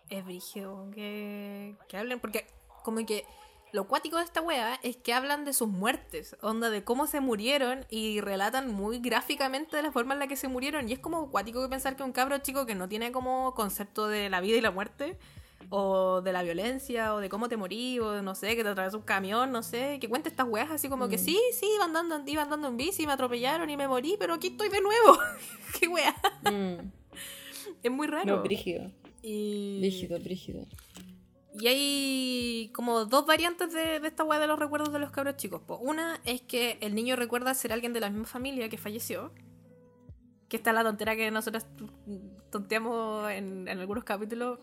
[0.09, 2.47] Es brígido que, que hablen, porque
[2.83, 3.23] como que
[3.71, 7.21] lo cuático de esta wea es que hablan de sus muertes, onda de cómo se
[7.21, 10.89] murieron y relatan muy gráficamente de la forma en la que se murieron.
[10.89, 14.09] Y es como cuático que pensar que un cabro chico que no tiene como concepto
[14.09, 15.17] de la vida y la muerte,
[15.69, 18.69] o de la violencia, o de cómo te morí, o de, no sé, que te
[18.69, 21.19] atravesó un camión, no sé, que cuente estas weas así como que Mm.
[21.19, 24.47] sí, sí, iba andando, iba andando en bici, me atropellaron y me morí, pero aquí
[24.47, 25.17] estoy de nuevo.
[25.79, 26.15] Qué wea.
[26.51, 26.91] Mm,
[27.83, 28.37] Es muy raro.
[28.37, 29.79] No, brígido, Y...
[29.79, 30.65] brígido, brígido.
[31.59, 35.35] Y hay como dos variantes de, de esta weá de los recuerdos de los cabros
[35.35, 35.61] chicos.
[35.61, 35.77] po.
[35.77, 39.33] Una es que el niño recuerda ser alguien de la misma familia que falleció.
[40.47, 41.65] Que está la tontera que nosotros
[42.51, 44.59] tonteamos en, en algunos capítulos.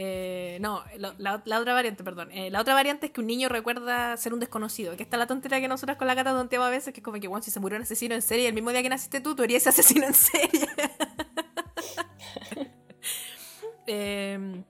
[0.00, 2.30] Eh, no, la, la- la otra variante, perdón.
[2.30, 4.96] Eh, la otra variante es que un niño recuerda ser un desconocido.
[4.96, 7.18] Que está la tontera que nosotros con la gata tonteamos a veces, que es como
[7.18, 9.34] que, bueno, si se murió un asesino en serie el mismo día que naciste tú,
[9.34, 10.68] tú eres ese asesino en serie.
[13.86, 14.64] Em,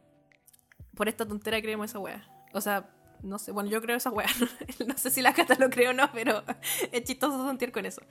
[0.94, 2.26] por esta tontera creemos esa wea.
[2.52, 2.88] O sea,
[3.22, 4.28] no sé, bueno, yo creo esa wea.
[4.86, 6.42] no sé si la cata lo creo o no, pero
[6.92, 8.02] es chistoso sentir con eso.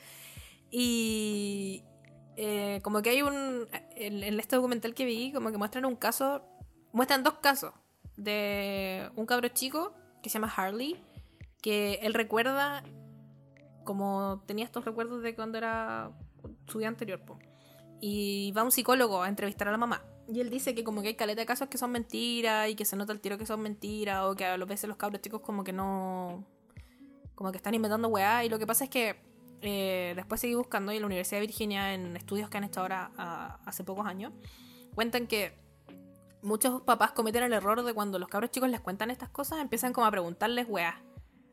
[0.69, 1.83] Y
[2.35, 3.67] eh, como que hay un.
[3.95, 6.43] En este documental que vi, como que muestran un caso.
[6.97, 7.73] Muestran dos casos
[8.15, 10.99] de un cabro chico que se llama Harley.
[11.61, 12.83] Que él recuerda.
[13.83, 16.09] Como tenía estos recuerdos de cuando era
[16.65, 17.21] su día anterior.
[18.01, 20.03] Y va un psicólogo a entrevistar a la mamá.
[20.27, 22.83] Y él dice que como que hay caleta de casos que son mentiras y que
[22.83, 25.63] se nota el tiro que son mentiras o que a veces los cabros chicos como
[25.63, 26.47] que no...
[27.35, 28.43] Como que están inventando weá.
[28.43, 29.17] Y lo que pasa es que
[29.61, 32.79] eh, después seguí buscando y en la Universidad de Virginia en estudios que han hecho
[32.81, 33.11] ahora
[33.67, 34.33] hace pocos años,
[34.95, 35.66] cuentan que
[36.47, 39.93] muchos papás cometen el error de cuando los cabros chicos les cuentan estas cosas empiezan
[39.93, 41.03] como a preguntarles weá.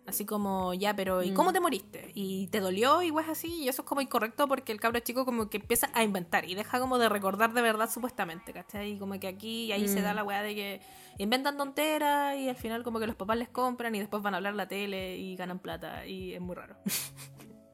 [0.07, 1.35] Así como, ya, pero ¿y Mm.
[1.35, 2.11] cómo te moriste?
[2.15, 3.01] ¿Y te dolió?
[3.03, 3.63] Y weas así.
[3.63, 6.55] Y eso es como incorrecto porque el cabro chico como que empieza a inventar y
[6.55, 8.93] deja como de recordar de verdad supuestamente, ¿cachai?
[8.93, 10.17] Y como que aquí y ahí se da Mm.
[10.17, 10.81] la weá de que
[11.17, 14.37] inventan tonteras y al final como que los papás les compran y después van a
[14.37, 16.77] hablar la tele y ganan plata y es muy raro.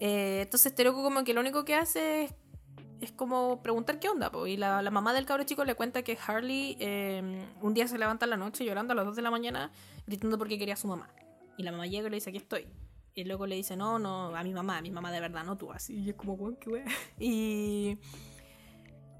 [0.00, 2.34] Eh, entonces este loco como que lo único que hace es
[3.00, 4.30] es como preguntar qué onda.
[4.30, 4.46] po.
[4.46, 7.98] Y la, la mamá del cabro chico le cuenta que Harley eh, un día se
[7.98, 9.70] levanta en la noche llorando a las 2 de la mañana,
[10.06, 11.08] gritando porque quería a su mamá.
[11.56, 12.66] Y la mamá llega y le dice, aquí estoy.
[13.14, 15.58] Y luego le dice, no, no, a mi mamá, a mi mamá de verdad, no
[15.58, 15.94] tú así.
[15.94, 16.84] Y es como, weón, qué wea.
[17.18, 17.98] Y,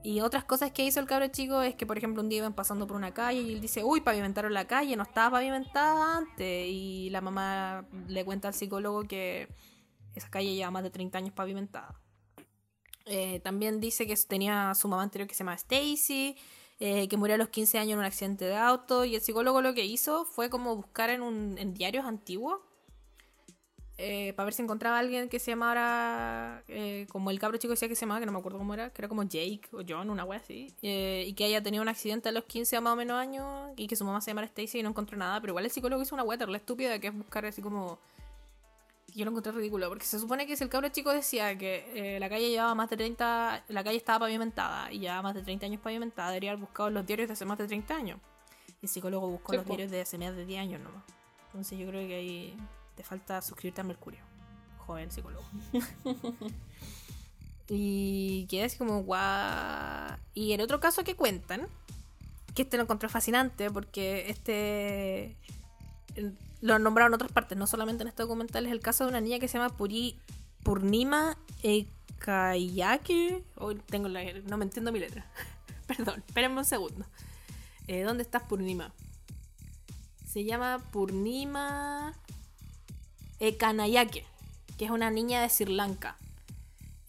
[0.05, 2.55] y otras cosas que hizo el cabro chico es que, por ejemplo, un día iban
[2.55, 6.69] pasando por una calle y él dice, uy, pavimentaron la calle, no estaba pavimentada antes.
[6.69, 9.49] Y la mamá le cuenta al psicólogo que
[10.15, 12.01] esa calle lleva más de 30 años pavimentada.
[13.09, 16.37] Eh, también dice que tenía su mamá anterior que se llama Stacy,
[16.79, 19.05] eh, que murió a los 15 años en un accidente de auto.
[19.05, 22.61] Y el psicólogo lo que hizo fue como buscar en, un, en diarios antiguos
[23.97, 26.63] eh, para ver si encontraba a alguien que se llamara,
[27.11, 29.01] como el cabro chico decía que se llamaba, que no me acuerdo cómo era, que
[29.03, 32.33] era como Jake o John, una wea así, y que haya tenido un accidente a
[32.33, 34.91] los 15 más o menos años y que su mamá se llamara Stacy y no
[34.91, 37.61] encontró nada, pero igual el psicólogo hizo una wea la estúpida que es buscar así
[37.61, 37.99] como...
[39.15, 42.21] Yo lo encontré ridículo, porque se supone que si el cabro chico decía que eh,
[42.21, 45.67] la calle llevaba más de 30, la calle estaba pavimentada y llevaba más de 30
[45.67, 48.21] años pavimentada, debería haber buscado los diarios de hace más de 30 años.
[48.81, 49.71] Y el psicólogo buscó Sí, los po.
[49.73, 51.03] diarios de hace más de 10 años nomás.
[51.47, 52.57] Entonces yo creo que ahí
[52.95, 54.21] te falta suscribirte a Mercurio.
[54.87, 55.45] Joven psicólogo.
[57.69, 60.17] y queda así como guau.
[60.35, 61.67] Y el otro caso que cuentan,
[62.55, 65.37] que este lo encontré fascinante porque este
[66.61, 69.11] lo han nombrado en otras partes, no solamente en este documental, es el caso de
[69.11, 70.19] una niña que se llama Puri,
[70.63, 73.45] Purnima Ekayake.
[73.57, 75.27] Hoy tengo la, no me entiendo mi letra.
[75.87, 77.07] Perdón, espérenme un segundo.
[77.87, 78.93] Eh, ¿Dónde estás, Purnima?
[80.27, 82.13] Se llama Purnima
[83.41, 84.27] Ekanayake,
[84.77, 86.19] que es una niña de Sri Lanka,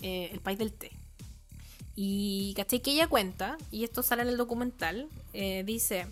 [0.01, 0.91] eh, el país del té.
[1.95, 6.07] Y caché que ella cuenta, y esto sale en el documental, eh, dice,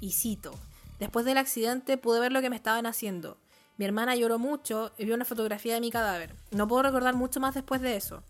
[0.00, 0.52] y cito,
[1.02, 3.36] después del accidente pude ver lo que me estaban haciendo.
[3.76, 6.36] Mi hermana lloró mucho y vio una fotografía de mi cadáver.
[6.52, 8.22] No puedo recordar mucho más después de eso.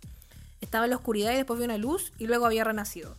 [0.62, 3.14] Estaba en la oscuridad y después vi una luz y luego había renacido.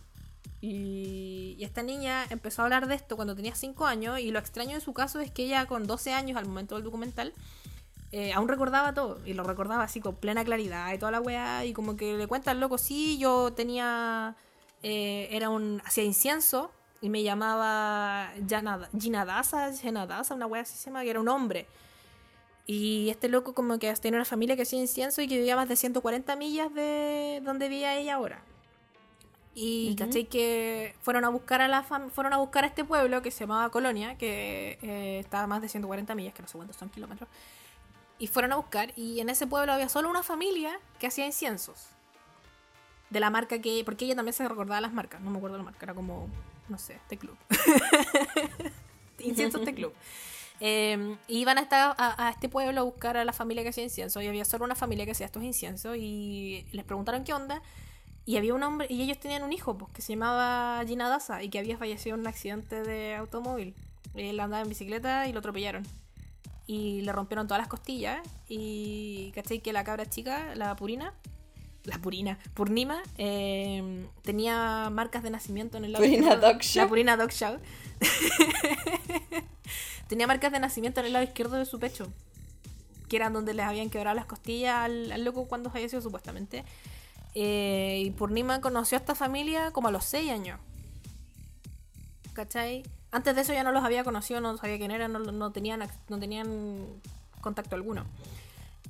[0.60, 4.74] Y, esta niña empezó a hablar de esto cuando tenía 5 años y lo extraño
[4.74, 7.32] de su caso es que ella con 12 años al momento del documental
[8.10, 11.64] eh, aún recordaba todo y lo recordaba así con plena claridad y toda la weá
[11.64, 14.36] y como que le cuenta al loco, sí, yo tenía,
[14.82, 18.32] eh, era un, hacía incienso y me llamaba
[18.98, 21.66] Ginadasa, Genadasa, una weá así se llama, que era un hombre.
[22.66, 25.68] Y este loco como que tenía una familia que hacía incienso y que vivía más
[25.68, 28.42] de 140 millas de donde vivía ella ahora.
[29.54, 29.98] Y Ujú.
[29.98, 33.40] caché que fueron a buscar a la fueron a buscar a este pueblo que se
[33.40, 36.88] llamaba Colonia, que eh, estaba a más de 140 millas, que no sé cuántos son
[36.88, 37.28] kilómetros.
[38.18, 41.88] Y fueron a buscar, y en ese pueblo había solo una familia que hacía inciensos.
[43.10, 43.82] De la marca que.
[43.84, 46.28] Porque ella también se recordaba las marcas, no me acuerdo la marca, era como.
[46.68, 47.36] No sé, este club.
[49.18, 49.92] inciensos este club.
[50.60, 51.66] Eh, y iban a,
[51.98, 54.22] a este pueblo a buscar a la familia que hacía incienso.
[54.22, 55.96] Y había solo una familia que hacía estos inciensos.
[55.96, 57.62] Y les preguntaron qué onda.
[58.26, 61.42] Y había un hombre, y ellos tenían un hijo, pues, que se llamaba Gina Daza
[61.42, 63.74] y que había fallecido en un accidente de automóvil.
[64.14, 65.82] Él andaba en bicicleta y lo atropellaron.
[66.66, 68.26] Y le rompieron todas las costillas.
[68.48, 69.60] Y ¿cachai?
[69.60, 71.12] Que la cabra chica, la purina,
[71.84, 76.82] la purina, Purnima, eh, tenía marcas de nacimiento en el lado Purina izquierdo- Dog Show.
[76.82, 77.58] La Purina Dog Show.
[80.08, 82.08] tenía marcas de nacimiento en el lado izquierdo de su pecho.
[83.08, 86.64] Que eran donde les habían quebrado las costillas al, al loco cuando falleció, supuestamente.
[87.34, 90.60] Eh, y Purnima conoció a esta familia como a los 6 años.
[92.32, 92.82] ¿Cachai?
[93.10, 95.86] Antes de eso ya no los había conocido, no sabía quién eran, no, no tenían,
[96.08, 96.86] no tenían
[97.40, 98.04] contacto alguno.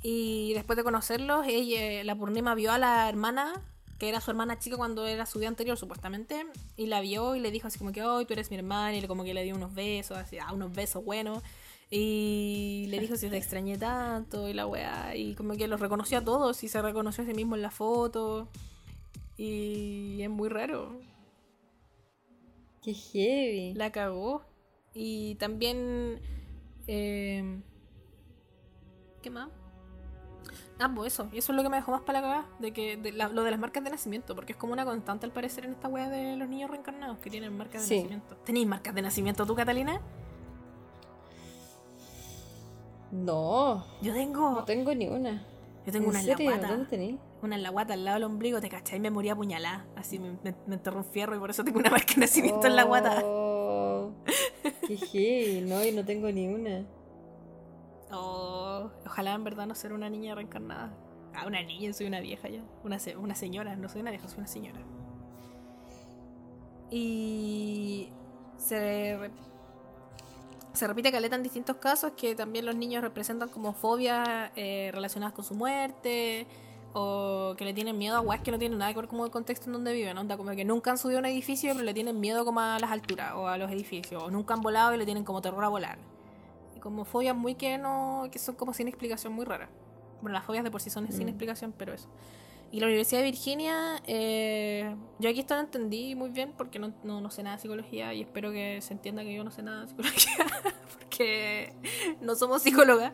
[0.07, 3.62] Y después de conocerlos, ella, la Purnima vio a la hermana,
[3.99, 6.45] que era su hermana chica cuando era su día anterior, supuestamente,
[6.77, 9.01] y la vio y le dijo así como que, oh, tú eres mi hermana, y
[9.01, 11.43] le- como que le dio unos besos, así, ah, unos besos buenos.
[11.90, 16.19] Y le dijo si te extrañé tanto, y la weá, y como que los reconoció
[16.19, 18.49] a todos, y se reconoció a sí mismo en la foto.
[19.38, 21.01] Y es muy raro.
[22.83, 23.73] Qué heavy.
[23.75, 24.43] La cagó.
[24.93, 26.21] Y también.
[26.87, 27.61] eh,
[29.23, 29.49] ¿Qué más?
[30.85, 31.29] Ah, pues eso.
[31.33, 32.47] Y eso es lo que me dejó más para la cagada.
[32.59, 34.35] De que, de la- lo de las marcas de nacimiento.
[34.35, 37.31] Porque es como una constante al parecer en esta wea de los niños reencarnados que
[37.31, 37.97] tienen marcas de Sí.
[37.97, 38.37] nacimiento.
[38.44, 40.01] ¿Tenéis marcas de nacimiento tú, Catalina?
[43.12, 44.51] No, Yo tengo.
[44.51, 45.44] no tengo ni una.
[45.87, 46.51] yo tengo ¿En una en la serio?
[46.51, 46.68] guata.
[46.68, 47.16] ¿Dónde tenés?
[47.42, 49.85] Una en la guata al lado del ombligo, te cachai, me morí apuñalada.
[49.97, 52.66] Así me, me, me enterró un fierro y por eso tengo una marca de nacimiento
[52.66, 53.20] en la guata.
[53.25, 54.11] Oh,
[55.62, 56.85] no, y no tengo ni una.
[58.12, 60.93] Oh, ojalá en verdad no ser una niña reencarnada.
[61.35, 62.62] Ah, una niña, soy una vieja ya.
[62.85, 64.81] Una, una señora, no soy una vieja, soy una señora.
[66.90, 68.09] Y
[68.57, 69.31] se, re-
[70.73, 75.35] se repite caleta en distintos casos que también los niños representan como fobias eh, relacionadas
[75.35, 76.47] con su muerte
[76.93, 79.33] o que le tienen miedo a weas que no tienen nada que ver como el
[79.33, 81.93] contexto en donde viven, onda como que nunca han subido a un edificio pero le
[81.95, 84.99] tienen miedo como a las alturas o a los edificios, o nunca han volado y
[84.99, 85.99] le tienen como terror a volar.
[86.85, 89.70] Como fobias muy que no, que son como sin explicación muy raras.
[90.20, 91.29] Bueno, las fobias de por sí son sin Mm.
[91.31, 92.09] explicación, pero eso.
[92.70, 96.92] Y la Universidad de Virginia, eh, yo aquí esto no entendí muy bien porque no,
[97.03, 99.62] no, no sé nada de psicología y espero que se entienda que yo no sé
[99.62, 100.47] nada de psicología
[100.99, 101.73] porque
[102.20, 103.12] no somos psicólogas.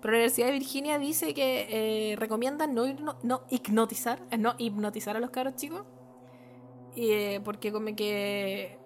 [0.00, 4.54] Pero la Universidad de Virginia dice que eh, recomiendan no, hipno- no hipnotizar, eh, no
[4.58, 5.82] hipnotizar a los cabros chicos.
[6.94, 8.77] Y, eh, porque como que,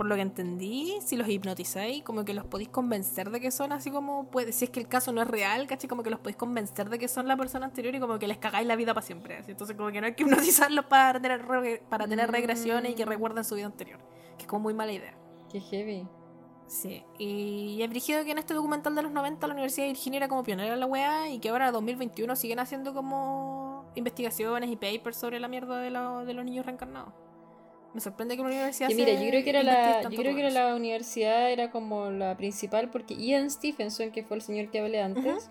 [0.00, 3.70] por lo que entendí, si los hipnotizáis, como que los podéis convencer de que son
[3.70, 5.90] así como, puede, si es que el caso no es real, ¿cachai?
[5.90, 8.38] Como que los podéis convencer de que son la persona anterior y como que les
[8.38, 9.36] cagáis la vida para siempre.
[9.36, 9.50] así.
[9.50, 10.22] Entonces como que no hay que
[10.62, 12.32] hipnotizarlos para tener, re- para tener Mm.
[12.32, 14.00] regresiones y que recuerden su vida anterior.
[14.38, 15.14] Que es como muy mala idea.
[15.52, 16.08] Qué heavy.
[16.66, 20.16] Sí, y es brígido que en este documental de los 90 la Universidad de Virginia
[20.16, 24.70] era como pionera en la weá y que ahora en 2021 siguen haciendo como investigaciones
[24.70, 27.12] y papers sobre la mierda de, lo- de los niños reencarnados.
[27.92, 30.40] Me sorprende que una universidad Que mira, yo creo que era la, yo creo que
[30.46, 34.78] era la universidad era como la principal porque Ian Stephenson, que fue el señor que
[34.80, 35.50] hablé antes,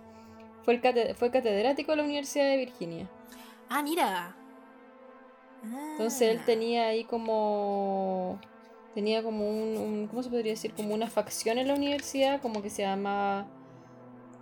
[0.63, 3.09] fue el cate- fue catedrático de la Universidad de Virginia.
[3.69, 4.35] Ah, mira.
[5.63, 6.45] Entonces él Ah.
[6.45, 8.39] tenía ahí como
[8.95, 10.73] tenía como un, un- ¿cómo se podría decir?
[10.73, 13.47] Como una facción en la universidad, como que se llamaba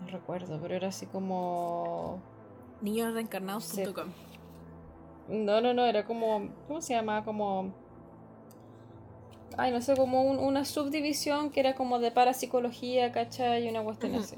[0.01, 2.21] no recuerdo, pero era así como
[2.81, 4.10] Niñosreencarnados.com.
[5.29, 7.25] no, no, no, era como ¿cómo se llamaba?
[7.25, 7.73] Como
[9.55, 13.65] Ay, no sé, como un- una subdivisión que era como de parapsicología, ¿cachai?
[13.65, 14.38] Y una cuestión así.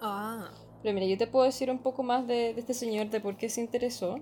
[0.00, 0.50] Ah,
[0.82, 3.36] Pero mira, yo te puedo decir un poco más de, de este señor, de por
[3.36, 4.20] qué se interesó.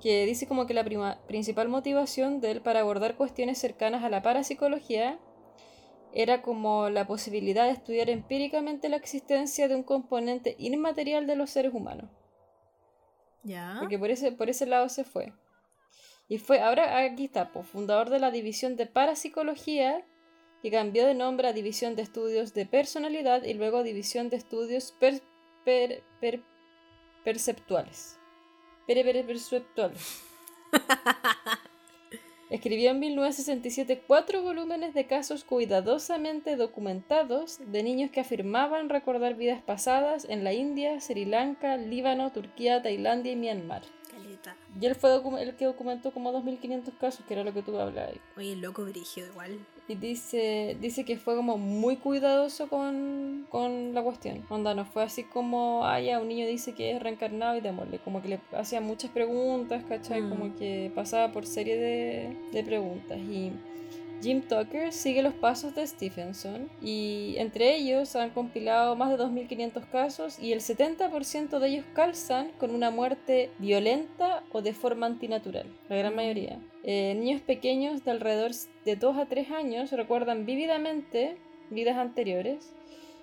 [0.00, 4.10] Que dice como que la prima- principal motivación de él para abordar cuestiones cercanas a
[4.10, 5.18] la parapsicología
[6.12, 11.50] era como la posibilidad de estudiar empíricamente la existencia de un componente inmaterial de los
[11.50, 12.10] seres humanos.
[13.42, 13.76] ya.
[13.80, 15.32] Porque por ese, por ese lado se fue.
[16.28, 20.04] Y fue, ahora aquí está, pues, fundador de la división de parapsicología,
[20.62, 24.92] que cambió de nombre a División de Estudios de Personalidad y luego División de Estudios
[24.98, 25.22] per-
[25.64, 26.42] per- per-
[27.24, 28.18] Perceptuales.
[28.86, 30.22] Perceptuales.
[32.50, 39.60] Escribió en 1967 cuatro volúmenes de casos cuidadosamente documentados de niños que afirmaban recordar vidas
[39.62, 43.82] pasadas en la India, Sri Lanka, Líbano, Turquía, Tailandia y Myanmar.
[44.16, 44.56] Caleta.
[44.80, 48.14] Y él fue el que documentó como 2.500 casos, que era lo que tú hablabas.
[48.36, 49.58] Oye, loco brígido igual.
[49.88, 54.44] Y dice, dice que fue como muy cuidadoso con, con la cuestión.
[54.48, 57.98] Onda, no fue así como, ah, ya, un niño dice que es reencarnado y démosle.
[58.00, 60.22] Como que le hacía muchas preguntas, ¿cachai?
[60.22, 60.28] Mm.
[60.28, 63.18] Como que pasaba por serie de, de preguntas.
[63.18, 63.52] Y
[64.26, 69.88] Jim Tucker sigue los pasos de Stephenson y entre ellos han compilado más de 2.500
[69.88, 75.66] casos y el 70% de ellos calzan con una muerte violenta o de forma antinatural,
[75.88, 76.16] la gran Mm.
[76.16, 76.58] mayoría.
[76.82, 78.50] Eh, niños pequeños de alrededor
[78.84, 81.36] de 2 a 3 años recuerdan vívidamente
[81.70, 82.72] vidas anteriores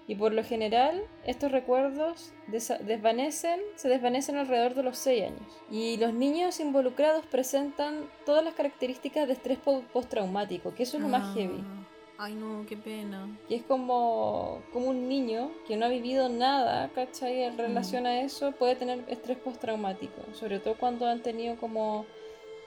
[0.08, 5.62] y por lo general estos recuerdos desvanecen, se desvanecen alrededor de los 6 años.
[5.72, 11.04] Y los niños involucrados presentan todas las características de estrés po- postraumático, que eso es
[11.04, 11.34] lo más Ah.
[11.36, 11.64] heavy.
[12.18, 13.28] Ay, no, qué pena.
[13.50, 17.44] Y es como, como un niño que no ha vivido nada, ¿cachai?
[17.44, 20.22] En relación a eso, puede tener estrés postraumático.
[20.34, 22.06] Sobre todo cuando han tenido como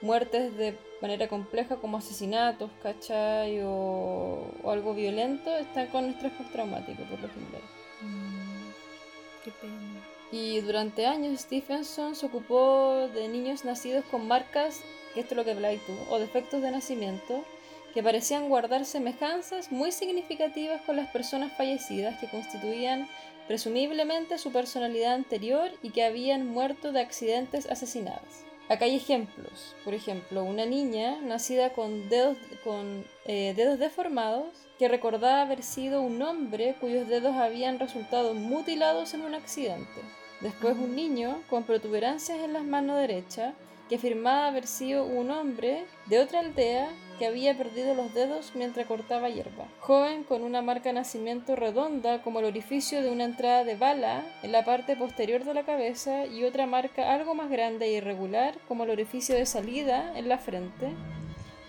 [0.01, 3.61] muertes de manera compleja, como asesinatos, ¿cachai?
[3.61, 7.61] O, o algo violento, están con estrés postraumático por lo general.
[8.01, 10.03] Mm, qué pena.
[10.31, 14.81] Y durante años Stephenson se ocupó de niños nacidos con marcas,
[15.13, 17.45] que esto es lo que habláis tú, o defectos de nacimiento,
[17.93, 23.07] que parecían guardar semejanzas muy significativas con las personas fallecidas que constituían
[23.47, 28.43] presumiblemente su personalidad anterior y que habían muerto de accidentes asesinados.
[28.69, 29.75] Acá hay ejemplos.
[29.85, 34.45] Por ejemplo, una niña nacida con dedos, con, eh, dedos deformados
[34.77, 40.01] que recordaba haber sido un hombre cuyos dedos habían resultado mutilados en un accidente.
[40.41, 43.53] Después un niño con protuberancias en las manos derecha
[43.89, 48.87] que afirmaba haber sido un hombre de otra aldea que había perdido los dedos mientras
[48.87, 49.65] cortaba hierba.
[49.79, 54.51] Joven con una marca nacimiento redonda como el orificio de una entrada de bala en
[54.51, 58.83] la parte posterior de la cabeza y otra marca algo más grande e irregular como
[58.83, 60.93] el orificio de salida en la frente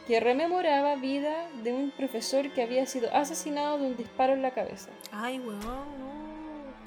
[0.07, 4.53] que rememoraba vida de un profesor que había sido asesinado de un disparo en la
[4.53, 4.89] cabeza.
[5.12, 6.18] Ay, weón, no.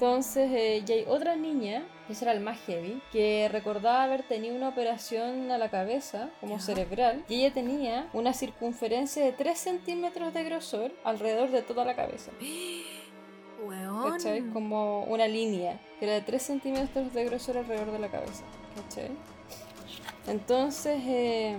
[0.02, 4.56] Entonces, eh, y hay otra niña, que era el más heavy, que recordaba haber tenido
[4.56, 6.60] una operación a la cabeza, como Ya.
[6.60, 11.94] cerebral, y ella tenía una circunferencia de 3 centímetros de grosor alrededor de toda la
[11.94, 12.32] cabeza.
[14.10, 14.42] ¿cachai?
[14.52, 18.42] Como una línea, que era de 3 centímetros de grosor alrededor de la cabeza,
[18.74, 19.10] ¿cachai?
[20.26, 21.56] Entonces, eh,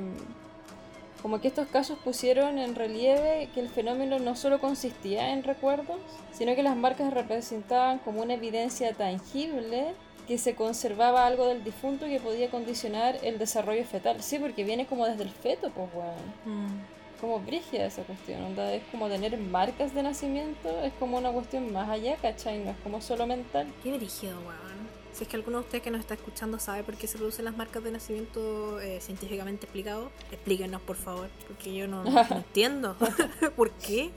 [1.24, 5.98] como que estos casos pusieron en relieve que el fenómeno no solo consistía en recuerdos,
[6.34, 9.94] sino que las marcas representaban como una evidencia tangible
[10.28, 14.22] que se conservaba algo del difunto que podía condicionar el desarrollo fetal.
[14.22, 16.68] Sí, porque viene como desde el feto, pues, weón.
[16.68, 16.82] Mm.
[17.22, 21.72] Como brígida esa cuestión, onda, es como tener marcas de nacimiento, es como una cuestión
[21.72, 22.60] más allá, ¿cachai?
[22.60, 23.68] No es como solo mental.
[23.82, 24.73] Qué dirigido, weón.
[25.14, 27.46] Si es que alguno de ustedes que nos está escuchando sabe por qué se producen
[27.46, 32.96] las marcas de nacimiento eh, científicamente explicado, explíquenos por favor, porque yo no, no entiendo.
[33.56, 34.10] ¿Por qué?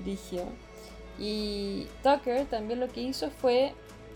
[0.00, 0.48] Brígido.
[1.18, 3.72] Y Tucker también lo que hizo fue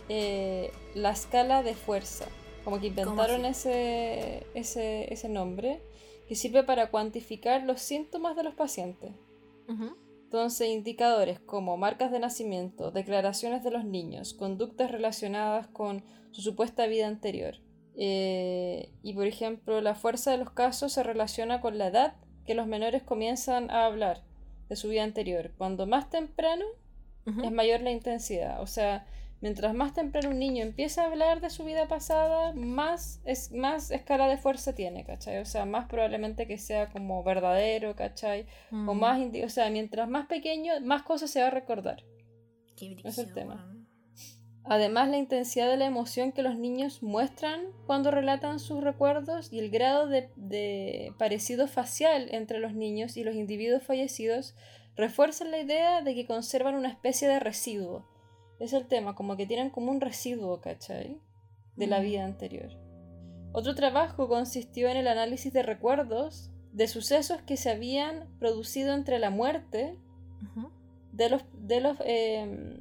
[0.08, 2.26] eh, la escala de fuerza.
[2.64, 5.80] Como que inventaron ese, ese, ese nombre
[6.26, 9.12] que sirve para cuantificar los síntomas de los pacientes.
[9.68, 9.96] Ujú.
[10.28, 16.86] Entonces, indicadores como marcas de nacimiento, declaraciones de los niños, conductas relacionadas con su supuesta
[16.86, 17.54] vida anterior.
[17.96, 22.54] Eh, y, por ejemplo, la fuerza de los casos se relaciona con la edad que
[22.54, 24.22] los menores comienzan a hablar
[24.68, 25.52] de su vida anterior.
[25.56, 26.66] Cuando más temprano,
[27.42, 28.60] es mayor la intensidad.
[28.60, 29.06] O sea,
[29.40, 33.90] mientras más temprano un niño empieza a hablar de su vida pasada, más, es, más
[33.90, 35.38] escala de fuerza tiene, ¿cachai?
[35.38, 38.46] O sea, más probablemente que sea como verdadero, ¿cachai?
[38.70, 38.98] O Mm.
[38.98, 42.02] más, o sea, mientras más pequeño, más cosas se va a recordar.
[42.76, 43.74] Qué es el tema.
[44.70, 49.60] Además, la intensidad de la emoción que los niños muestran cuando relatan sus recuerdos y
[49.60, 54.54] el grado de, de parecido facial entre los niños y los individuos fallecidos
[54.94, 58.06] refuerzan la idea de que conservan una especie de residuo.
[58.58, 61.20] Es el tema, como que tienen como un residuo, ¿cachai?
[61.76, 62.02] De la Mm.
[62.02, 62.70] vida anterior.
[63.52, 69.18] Otro trabajo consistió en el análisis de recuerdos de sucesos que se habían producido entre
[69.18, 69.96] la muerte
[71.12, 72.78] de los de los eh,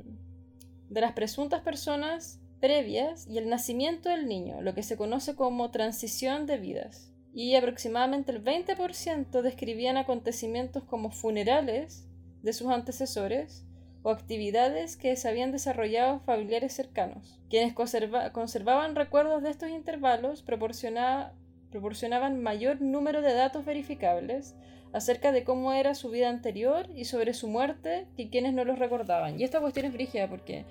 [0.90, 5.70] de las presuntas personas previas y el nacimiento del niño, lo que se conoce como
[5.72, 7.12] transición de vidas.
[7.34, 12.08] Y aproximadamente el 20% describían acontecimientos como funerales
[12.42, 13.66] de sus antecesores
[14.08, 17.42] o actividades que se habían desarrollado familiares cercanos.
[17.50, 21.34] Quienes conserva- conservaban recuerdos de estos intervalos proporciona-
[21.72, 24.56] proporcionaban mayor número de datos verificables
[24.94, 28.80] acerca de cómo era su vida anterior y sobre su muerte que quienes no los
[28.80, 29.38] recordaban.
[29.38, 30.64] Y esta cuestión es brígida porque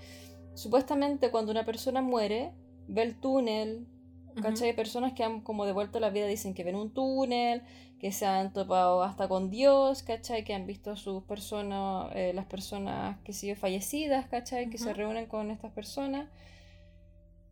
[0.54, 2.52] supuestamente cuando una persona muere,
[2.88, 3.86] ve el túnel,
[4.42, 4.74] ¿cachai?
[4.74, 7.62] Personas que han como devuelto la vida dicen que ven un túnel,
[7.98, 10.44] que se han topado hasta con Dios, ¿cachai?
[10.44, 14.68] Que han visto sus personas, eh, las personas que siguen fallecidas, ¿cachai?
[14.68, 16.28] Que se reúnen con estas personas.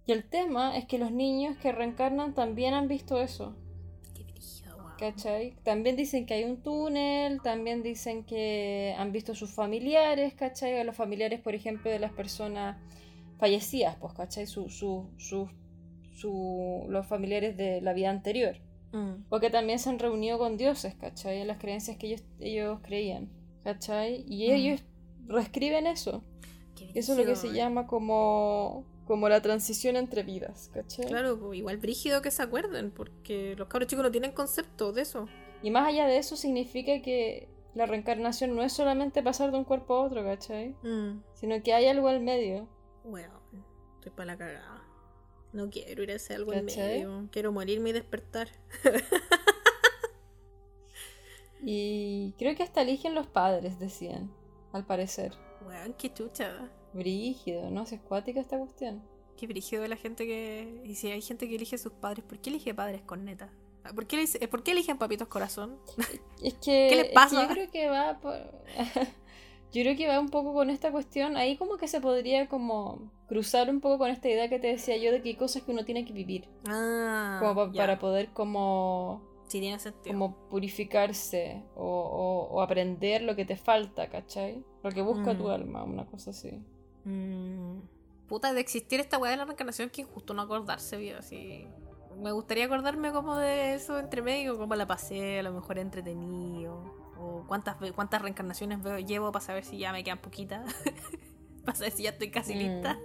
[0.06, 3.56] Y el tema es que los niños que reencarnan también han visto eso.
[4.14, 4.26] Qué.
[4.98, 5.56] ¿Cachai?
[5.64, 10.78] También dicen que hay un túnel, también dicen que han visto sus familiares, ¿cachai?
[10.78, 12.76] A los familiares, por ejemplo, de las personas
[13.38, 14.46] fallecidas, pues, ¿cachai?
[14.46, 15.48] Su, su, su,
[16.14, 18.56] su- los familiares de la vida anterior.
[18.92, 19.24] Mm.
[19.28, 21.40] O que también se han reunido con dioses, ¿cachai?
[21.40, 23.28] En las creencias que ellos, ellos creían,
[23.64, 24.24] ¿cachai?
[24.28, 24.54] Y Mm.
[24.54, 24.84] ellos
[25.26, 26.22] reescriben eso.
[26.94, 27.52] Eso es lo que se eh.
[27.54, 31.06] llama como, como la transición entre vidas, ¿cachai?
[31.06, 35.02] Claro, pues, igual brígido que se acuerden, porque los cabros chicos no tienen concepto de
[35.02, 35.26] eso.
[35.62, 39.64] Y más allá de eso significa que la reencarnación no es solamente pasar de un
[39.64, 40.76] cuerpo a otro, ¿cachai?
[40.84, 41.22] Mm.
[41.34, 42.68] Sino que hay algo al medio.
[43.04, 43.40] Bueno,
[43.96, 44.83] estoy para la cagada.
[45.54, 47.28] No quiero ir a ese algo en medio.
[47.32, 48.48] Quiero morirme y despertar.
[51.66, 54.30] Y creo que hasta eligen los padres, decían,
[54.72, 55.32] al parecer.
[55.66, 56.70] Weón, qué chucha.
[56.92, 57.84] Brígido, ¿no?
[57.84, 59.02] Es escuática esta cuestión.
[59.38, 60.82] Qué brígido la gente que.
[60.84, 63.50] Y si hay gente que elige a sus padres, ¿por qué elige padres con neta?
[63.82, 65.78] Ah, ¿Por qué, elige- ¿por qué eligen papitos corazón?
[66.42, 67.42] Es que, ¿Qué les es que pasa?
[67.48, 68.34] yo creo que va por-
[69.74, 71.36] Yo creo que va un poco con esta cuestión.
[71.36, 74.96] Ahí como que se podría como cruzar un poco con esta idea que te decía
[74.96, 76.48] yo de que hay cosas que uno tiene que vivir.
[76.68, 80.12] Ah, Como pa- para poder como Sí, tiene sentido.
[80.14, 84.64] como purificarse o, o- o aprender lo que te falta, ¿cachai?
[84.82, 85.38] Lo que busca Mm.
[85.38, 86.52] tu alma, una cosa así.
[87.04, 87.80] Mm,
[88.28, 91.66] puta, de existir esta weá de la reencarnación, que injusto no acordarse, bien, así.
[92.22, 97.03] Me gustaría acordarme como de eso entre medio, cómo la pasé, a lo mejor entretenido.
[97.24, 100.62] O cuántas, cuántas reencarnaciones veo, llevo para saber si ya me quedan poquitas.
[101.64, 102.58] para saber si ya estoy casi Mm.
[102.58, 102.98] lista.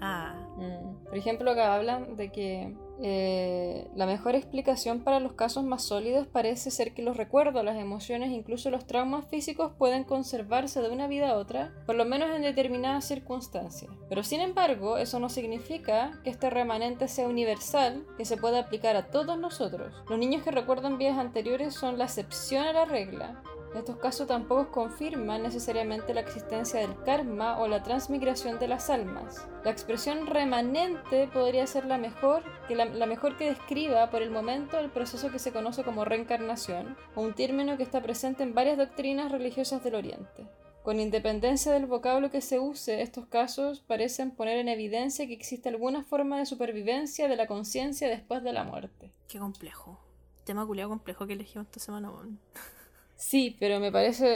[0.00, 1.04] Ah, Mm.
[1.04, 2.74] Por ejemplo, acá hablan de que
[3.04, 7.76] eh, la mejor explicación para los casos más sólidos parece ser que los recuerdos, las
[7.76, 12.30] emociones, incluso los traumas físicos pueden conservarse de una vida a otra, por lo menos
[12.30, 13.90] en determinadas circunstancias.
[14.08, 18.94] Pero sin embargo, eso no significa que este remanente sea universal, que se pueda aplicar
[18.94, 19.92] a todos nosotros.
[20.08, 23.42] Los niños que recuerdan vidas anteriores son la excepción a la regla.
[23.74, 29.46] Estos casos tampoco confirman necesariamente la existencia del karma o la transmigración de las almas.
[29.64, 34.78] La expresión remanente podría ser la mejor que, la, mejor que describa por el momento
[34.78, 39.32] el proceso que se conoce como reencarnación, un término que está presente en varias doctrinas
[39.32, 40.46] religiosas del Oriente.
[40.82, 45.68] Con independencia del vocablo que se use, estos casos parecen poner en evidencia que existe
[45.68, 49.12] alguna forma de supervivencia de la conciencia después de la muerte.
[49.28, 49.98] Qué complejo.
[50.44, 52.38] Tema culiado complejo que elegimos esta semana, weón.
[53.22, 54.26] Sí, pero me parece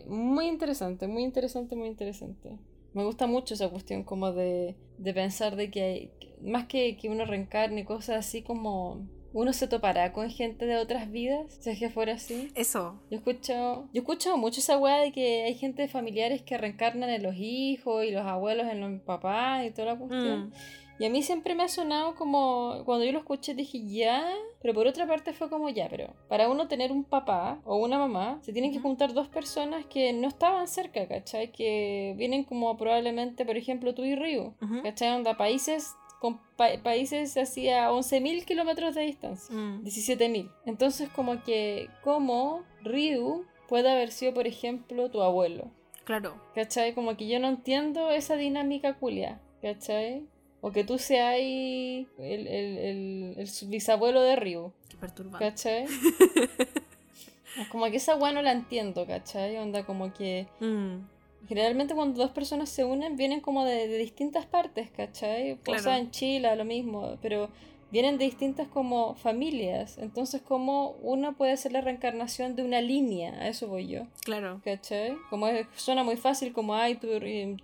[0.00, 2.58] eh, muy interesante, muy interesante, muy interesante.
[2.92, 6.10] Me gusta mucho esa cuestión como de, de pensar de que hay,
[6.42, 11.08] más que que uno reencarne, cosas así como uno se topará con gente de otras
[11.12, 12.50] vidas, si es que fuera así.
[12.56, 13.00] Eso.
[13.10, 17.22] Yo escucho, yo escucho mucho esa weá de que hay gente familiares que reencarnan en
[17.22, 20.48] los hijos y los abuelos en los papás y toda la cuestión.
[20.48, 20.52] Mm.
[20.98, 24.26] Y a mí siempre me ha sonado como, cuando yo lo escuché dije ya,
[24.62, 27.98] pero por otra parte fue como ya, pero para uno tener un papá o una
[27.98, 31.52] mamá, se tienen que juntar dos personas que no estaban cerca, ¿cachai?
[31.52, 34.54] Que vienen como probablemente, por ejemplo, tú y Ryu.
[34.82, 35.14] ¿cachai?
[35.14, 39.54] Onda países, con pa- países así a 11.000 kilómetros de distancia.
[39.54, 39.82] Mm.
[39.84, 40.50] 17.000.
[40.64, 45.70] Entonces como que, ¿cómo Ryu puede haber sido, por ejemplo, tu abuelo?
[46.04, 46.40] Claro.
[46.54, 46.94] ¿Cachai?
[46.94, 50.22] Como que yo no entiendo esa dinámica culia, ¿cachai?
[50.66, 55.38] O que tú seas el, el, el, bisabuelo de Ryu, Qué perturbante.
[55.38, 55.86] ¿cachai?
[57.60, 59.56] Es como que esa weá no la entiendo, ¿cachai?
[59.58, 61.06] Onda como que Mm.
[61.48, 65.56] generalmente cuando dos personas se unen vienen como de, de distintas partes, ¿cachai?
[65.68, 67.48] O sea, en Chile lo mismo, pero
[67.90, 69.98] vienen de distintas como familias.
[69.98, 74.06] Entonces como uno puede ser la reencarnación de una línea, a eso voy yo.
[74.24, 74.60] Claro.
[74.64, 75.16] ¿Cachai?
[75.30, 77.08] Como es- suena muy fácil, como, ay, tú,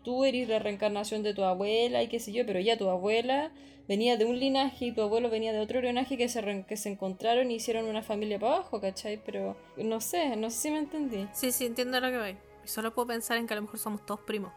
[0.02, 3.50] tú eres la reencarnación de tu abuela y qué sé yo, pero ya tu abuela
[3.88, 6.88] venía de un linaje y tu abuelo venía de otro linaje que se, que se
[6.88, 9.20] encontraron y hicieron una familia para abajo, ¿cachai?
[9.24, 11.26] Pero no sé, no sé si me entendí.
[11.32, 12.36] Sí, sí, entiendo lo que voy.
[12.64, 14.52] Solo puedo pensar en que a lo mejor somos todos primos.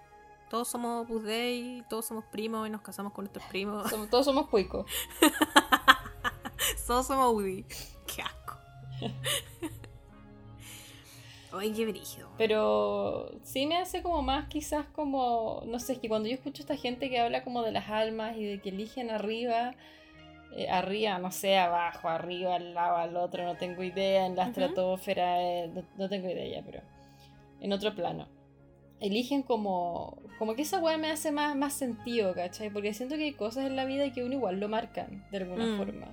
[0.49, 3.89] Todos somos Opus Dei, todos somos primos y nos casamos con nuestros primos.
[4.09, 4.85] Todos somos cuicos.
[6.87, 7.65] todos somos UDI.
[8.05, 8.57] Qué asco.
[11.57, 12.27] Ay, qué brígido.
[12.37, 16.61] Pero sí me hace como más quizás como, no sé, es que cuando yo escucho
[16.61, 19.73] a esta gente que habla como de las almas y de que eligen arriba,
[20.55, 24.47] eh, arriba, no sé, abajo, arriba, al lado, al otro, no tengo idea, en la
[24.47, 26.81] estratosfera, eh, no, no tengo idea ya, pero
[27.61, 28.27] en otro plano.
[29.01, 32.69] Eligen como, como que esa weá me hace más, más sentido, ¿cachai?
[32.69, 35.65] Porque siento que hay cosas en la vida que uno igual lo marcan de alguna
[35.65, 35.77] Mm.
[35.77, 36.07] forma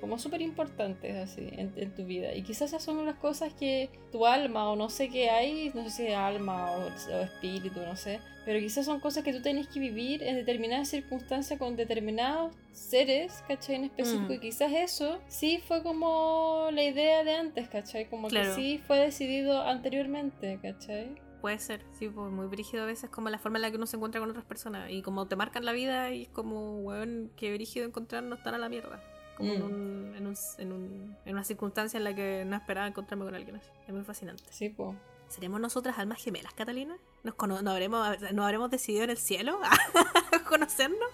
[0.00, 2.34] como súper importantes así en, en tu vida.
[2.34, 5.84] Y quizás esas son las cosas que tu alma o no sé qué hay, no
[5.84, 9.42] sé si es alma o, o espíritu, no sé, pero quizás son cosas que tú
[9.42, 13.74] tenés que vivir en determinadas circunstancias con determinados seres, ¿cachai?
[13.76, 14.30] En específico.
[14.30, 14.36] Mm.
[14.36, 18.08] Y quizás eso sí fue como la idea de antes, ¿cachai?
[18.08, 18.48] Como Claro.
[18.48, 21.10] que sí fue decidido anteriormente, ¿cachai?
[21.40, 23.86] Puede ser, sí, pues muy brígido a veces como la forma en la que uno
[23.86, 24.90] se encuentra con otras personas.
[24.90, 28.58] Y como te marcan la vida y es como, weón, qué brígido encontrarnos tan a
[28.58, 29.02] la mierda.
[29.38, 29.64] Como en, Mm.
[29.64, 33.34] un, en, un, en, un- en una circunstancia en la que no esperaba encontrarme con
[33.34, 33.70] alguien así.
[33.86, 34.44] Es muy fascinante.
[34.50, 34.94] Sí, pues.
[35.28, 36.96] ¿Seremos nosotras almas gemelas, Catalina?
[37.22, 41.08] ¿Nos, nos habremos, ¿Nos habremos decidido en el cielo a conocernos?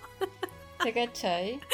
[0.83, 1.61] ¿Te cachai?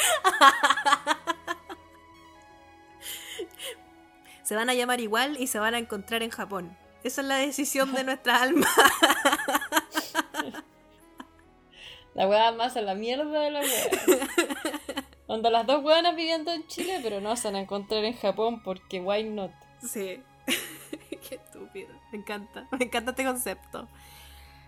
[4.43, 6.75] Se van a llamar igual y se van a encontrar en Japón.
[7.03, 8.67] Esa es la decisión de nuestra alma.
[12.13, 13.89] La weá más a la mierda de la weá.
[15.25, 18.61] Onda las dos weonas viviendo en Chile, pero no se van a encontrar en Japón
[18.61, 19.51] porque why not?
[19.81, 20.21] Sí.
[21.09, 21.89] Qué estúpido.
[22.11, 22.67] Me encanta.
[22.71, 23.87] Me encanta este concepto.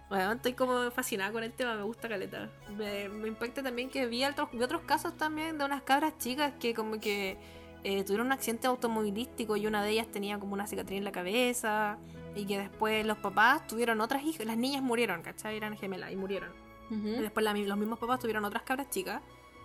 [0.09, 2.49] Bueno, estoy como fascinada con el tema, me gusta caleta.
[2.75, 6.53] Me, me impacta también que vi otros, vi otros casos también de unas cabras chicas
[6.59, 7.37] que como que
[7.83, 11.11] eh, tuvieron un accidente automovilístico y una de ellas tenía como una cicatriz en la
[11.11, 11.99] cabeza
[12.35, 15.55] y que después los papás tuvieron otras hijas, las niñas murieron, ¿cachai?
[15.57, 16.51] Eran gemelas y murieron.
[16.91, 19.21] Y después la- los mismos papás tuvieron otras cabras chicas,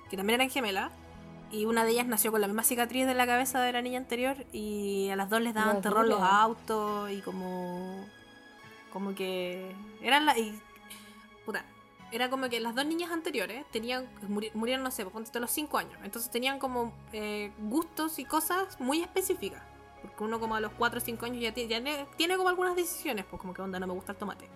[0.09, 0.91] que también eran gemelas,
[1.53, 3.99] y una de ellas nació con la misma cicatriz de la cabeza de la niña
[3.99, 8.07] anterior, y a las dos les daban terror los autos, y como.
[8.93, 9.75] como que.
[10.01, 10.39] eran la.
[10.39, 10.59] y-
[11.45, 11.65] puta.
[12.13, 14.09] Era como que las dos niñas anteriores tenían.
[14.29, 15.95] muri- murieron, no sé, pues, ponte los 5 años.
[16.03, 19.63] Entonces tenían como eh, gustos y cosas muy específicas.
[20.03, 21.83] Porque uno como a los 4 o 5 años ya, ti- ya
[22.17, 24.47] tiene, como algunas decisiones, pues como que onda, no me gusta el tomate.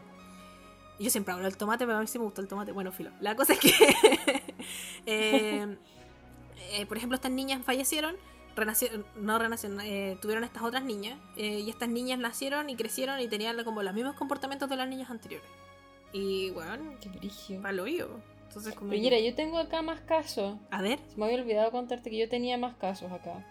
[0.99, 2.73] Yo siempre hablo del tomate, pero a mí sí me gusta el tomate.
[2.73, 3.11] Bueno, filo.
[3.21, 3.71] La cosa es que,
[5.07, 5.77] eh,
[6.73, 8.17] eh, por ejemplo, estas niñas fallecieron,
[8.57, 13.21] renacieron, no renacieron, eh, tuvieron estas otras niñas, eh, y estas niñas nacieron y crecieron
[13.21, 15.49] y tenían como los mismos comportamientos de las niñas anteriores.
[16.13, 18.09] Y, bueno, Qué brillo.
[18.47, 18.91] Entonces, como.
[18.91, 20.57] Pero mira, yo tengo acá más casos.
[20.71, 21.01] A ver.
[21.09, 23.45] Se me había olvidado contarte que yo tenía más casos acá.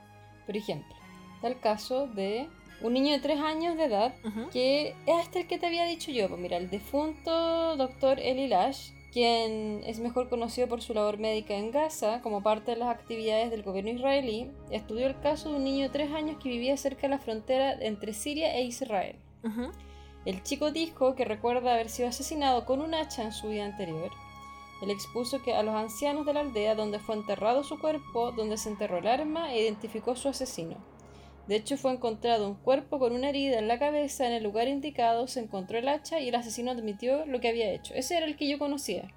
[0.46, 0.96] Por ejemplo,
[1.44, 2.48] está el caso de
[2.82, 4.14] un niño de 3 años de edad,
[4.54, 6.30] que es este el que te había dicho yo.
[6.30, 11.54] Pues mira, el defunto doctor Eli Lash, quien es mejor conocido por su labor médica
[11.54, 15.66] en Gaza como parte de las actividades del gobierno israelí, estudió el caso de un
[15.66, 19.18] niño de 3 años que vivía cerca de la frontera entre Siria e Israel.
[20.26, 24.12] El chico dijo que recuerda haber sido asesinado con un hacha en su vida anterior.
[24.82, 28.58] Él expuso que a los ancianos de la aldea donde fue enterrado su cuerpo, donde
[28.58, 30.78] se enterró el arma e identificó a su asesino.
[31.48, 34.26] De hecho, fue encontrado un cuerpo con una herida en la cabeza.
[34.28, 37.72] En el lugar indicado se encontró el hacha y el asesino admitió lo que había
[37.72, 37.94] hecho.
[37.94, 39.12] Ese era el que yo conocía.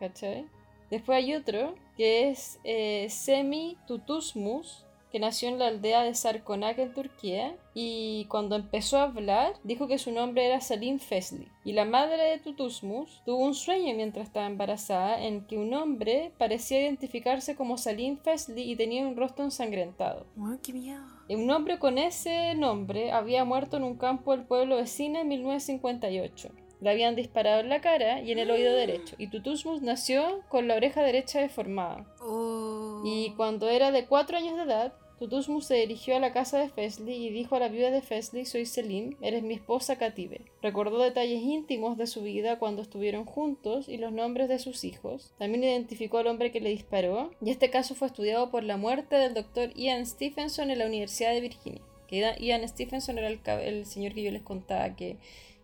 [0.00, 0.46] ¿Cachai?
[0.90, 4.84] Después hay otro que es eh, Semi Tutusmus,
[5.14, 9.86] que nació en la aldea de Sarkonak en Turquía y cuando empezó a hablar dijo
[9.86, 11.46] que su nombre era Salim Fesli.
[11.64, 16.32] Y la madre de Tutusmus tuvo un sueño mientras estaba embarazada en que un hombre
[16.36, 20.26] parecía identificarse como Salim Fesli y tenía un rostro ensangrentado.
[20.64, 21.13] Qué miedo.
[21.28, 26.50] Un hombre con ese nombre había muerto en un campo del pueblo vecino en 1958.
[26.80, 29.14] Le habían disparado en la cara y en el oído derecho.
[29.16, 32.04] Y Tutusmus nació con la oreja derecha deformada.
[32.20, 33.02] Oh.
[33.06, 36.68] Y cuando era de cuatro años de edad, Tutusmus se dirigió a la casa de
[36.68, 40.40] Fesli y dijo a la viuda de Fesli, soy Selim, eres mi esposa Katibe.
[40.60, 45.32] Recordó detalles íntimos de su vida cuando estuvieron juntos y los nombres de sus hijos.
[45.38, 49.16] También identificó al hombre que le disparó y este caso fue estudiado por la muerte
[49.16, 51.82] del doctor Ian Stephenson en la Universidad de Virginia.
[52.08, 55.16] Que Ian Stephenson era el, señor que yo les contaba que,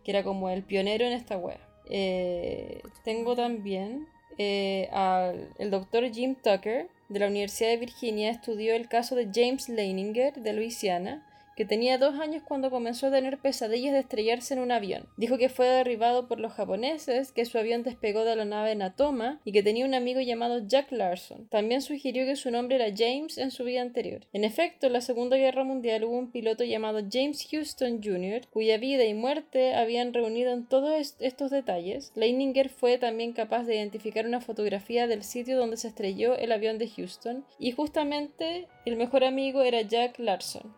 [0.04, 1.60] era como el pionero en esta wea.
[1.88, 8.74] Eh, tengo también eh, al el doctor Jim Tucker de la Universidad de Virginia estudió
[8.74, 11.22] el caso de James Leininger de Luisiana,
[11.60, 15.06] que tenía dos años cuando comenzó a tener pesadillas de estrellarse en un avión.
[15.18, 19.42] Dijo que fue derribado por los japoneses, que su avión despegó de la nave Natoma
[19.44, 21.48] y que tenía un amigo llamado Jack Larson.
[21.48, 24.26] También sugirió que su nombre era James en su vida anterior.
[24.32, 28.78] En efecto, en la Segunda Guerra Mundial hubo un piloto llamado James Houston Jr., cuya
[28.78, 32.10] vida y muerte habían reunido en todos est- estos detalles.
[32.14, 36.78] Leininger fue también capaz de identificar una fotografía del sitio donde se estrelló el avión
[36.78, 40.74] de Houston y justamente el mejor amigo era Jack Larson.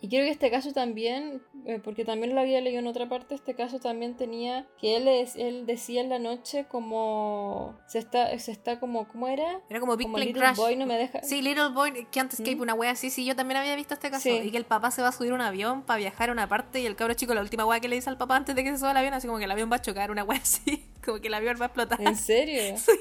[0.00, 3.34] Y creo que este caso también, eh, porque también lo había leído en otra parte,
[3.34, 8.38] este caso también tenía que él, es- él decía en la noche como se está,
[8.38, 9.60] se está como, ¿cómo era?
[9.68, 10.56] Era como Big como Plane Little Crash.
[10.56, 11.22] Boy no me deja.
[11.22, 12.60] Sí, Little Boy, Can't Escape, ¿Mm?
[12.60, 13.10] una wea así.
[13.10, 14.22] Sí, yo también había visto este caso.
[14.22, 14.40] Sí.
[14.44, 16.48] Y que el papá se va a subir a un avión para viajar a una
[16.48, 18.62] parte y el cabro chico, la última wea que le dice al papá antes de
[18.64, 20.38] que se suba al avión, así como que el avión va a chocar, una wea
[20.40, 20.84] así.
[21.08, 22.02] Como que el avión va a explotar.
[22.02, 22.76] ¿En serio?
[22.76, 22.92] Sí,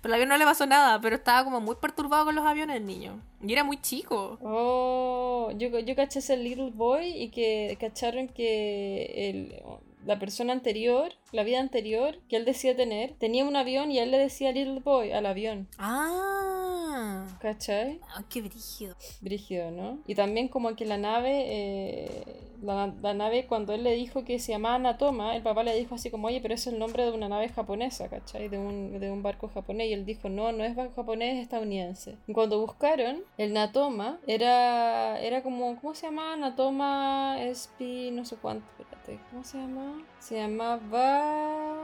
[0.00, 2.76] pero al avión no le pasó nada, pero estaba como muy perturbado con los aviones
[2.76, 3.20] el niño.
[3.42, 4.38] Y era muy chico.
[4.40, 9.62] Oh, yo, yo caché ese Little Boy y que cacharon que el,
[10.04, 14.10] la persona anterior, la vida anterior que él decía tener, tenía un avión y él
[14.10, 15.68] le decía Little Boy al avión.
[15.78, 17.26] Ah.
[17.40, 18.00] ¿Cachai?
[18.14, 18.94] Ah, qué brígido.
[19.20, 19.98] Brígido, ¿no?
[20.06, 22.24] Y también como que la nave, eh,
[22.62, 25.94] la, la nave cuando él le dijo que se llamaba Natoma, el papá le dijo
[25.94, 28.48] así como, oye, pero es el nombre de una nave japonesa, ¿cachai?
[28.48, 29.88] De un, de un barco japonés.
[29.88, 32.16] Y él dijo, no, no es barco japonés, es estadounidense.
[32.26, 36.36] Y cuando buscaron, el Natoma era, era como, ¿cómo se llamaba?
[36.36, 39.89] Natoma SP, no sé cuánto, espérate, ¿cómo se llama?
[40.18, 41.76] Se llamaba...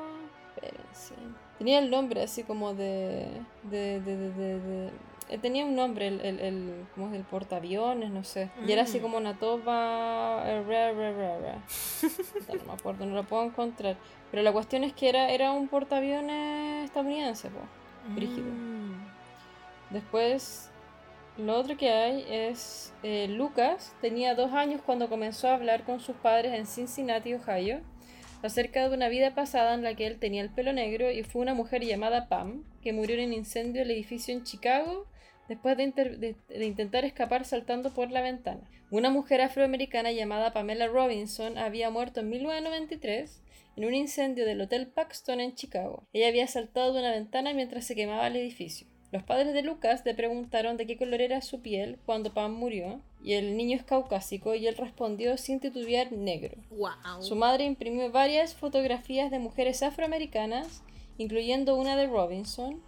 [0.55, 1.15] Espérense.
[1.59, 3.29] Tenía el nombre así como de...
[3.65, 4.91] de, de, de, de- de-
[5.29, 7.15] eh, Tenía un nombre, el, el, el, ¿cómo es?
[7.15, 8.49] El portaaviones, no sé.
[8.67, 9.03] Y era así Mm.
[9.03, 10.43] como una topa...
[10.47, 11.59] eh, ra, ra, ra, ra.
[12.01, 13.97] Puta, No me acuerdo, no lo puedo encontrar.
[14.31, 17.59] Pero la cuestión es que era, era un portaaviones estadounidense, po.
[18.15, 18.47] Brígido.
[18.49, 19.05] Mm.
[19.91, 20.71] Después,
[21.39, 26.01] lo otro que hay es eh, Lucas tenía dos años cuando comenzó a hablar con
[26.01, 27.81] sus padres en Cincinnati, Ohio,
[28.43, 31.43] acerca de una vida pasada en la que él tenía el pelo negro y fue
[31.43, 35.07] una mujer llamada Pam que murió en un incendio del edificio en Chicago
[35.49, 36.35] después de,
[36.65, 38.69] intentar escapar saltando por la ventana.
[38.91, 43.43] Una mujer afroamericana llamada Pamela Robinson había muerto en 1993
[43.77, 46.05] en un incendio del Hotel Paxton en Chicago.
[46.13, 48.87] Ella había saltado de una ventana mientras se quemaba el edificio.
[49.13, 53.01] Los padres de Lucas le preguntaron de qué color era su piel cuando Pam murió,
[53.27, 56.55] y el niño es caucásico y él respondió sin titubear negro.
[56.71, 57.21] Wow.
[57.21, 60.85] Su madre imprimió varias fotografías de mujeres afroamericanas,
[61.19, 62.81] incluyendo una de Robinson.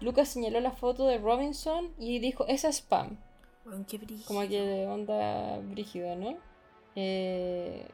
[0.00, 3.18] Lucas señaló la foto de Robinson y dijo, esa es Pam.
[3.64, 4.00] Weón, qué.
[4.26, 6.36] Como que de onda brígida, ¿no?
[6.96, 7.86] Eh,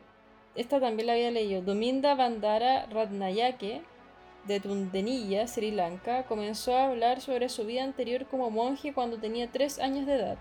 [0.55, 1.61] esta también la había leído.
[1.61, 3.83] Dominda Bandara Ratnayake,
[4.47, 9.53] de Tundenilla, Sri Lanka, comenzó a hablar sobre su vida anterior como monje cuando tenía
[9.53, 10.39] 3 años de edad.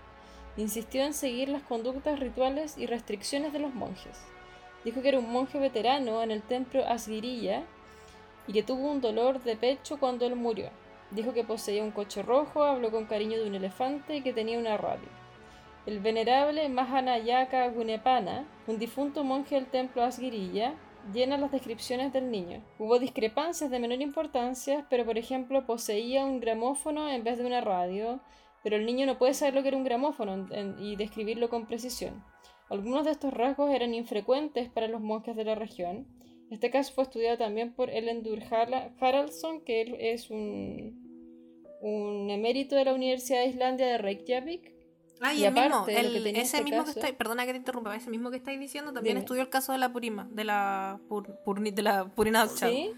[0.56, 4.18] Insistió en seguir las conductas rituales y restricciones de los monjes.
[4.84, 7.64] Dijo que era un monje veterano en el templo Asgiriya
[8.46, 10.70] y que tuvo un dolor de pecho cuando él murió.
[11.10, 14.58] Dijo que poseía un coche rojo, habló con cariño de un elefante y que tenía
[14.58, 15.08] una radio.
[15.86, 20.74] el venerable Mahanayaka Gunepana, un difunto monje del templo Asgirilla,
[21.12, 22.60] llena las descripciones del niño.
[22.78, 27.60] Hubo discrepancias de menor importancia, pero por ejemplo poseía un gramófono en vez de una
[27.60, 28.18] radio,
[28.66, 30.48] pero el niño no puede saber lo que era un gramófono
[30.80, 32.24] y describirlo con precisión.
[32.68, 36.08] Algunos de estos rasgos eran infrecuentes para los monjes de la región.
[36.50, 38.40] Este caso fue estudiado también por Ellendur
[39.00, 41.00] Haraldsson, que él es un,
[41.80, 44.74] un emérito de la Universidad de Islandia de Reykjavik.
[45.20, 48.32] Ah, y, el mismo, ese este mismo que está, perdona que te interrumpa, ese mismo
[48.32, 52.48] que estáis diciendo también estudió el caso de la Purima, de la, de la Purina
[52.48, 52.90] ¿Sí?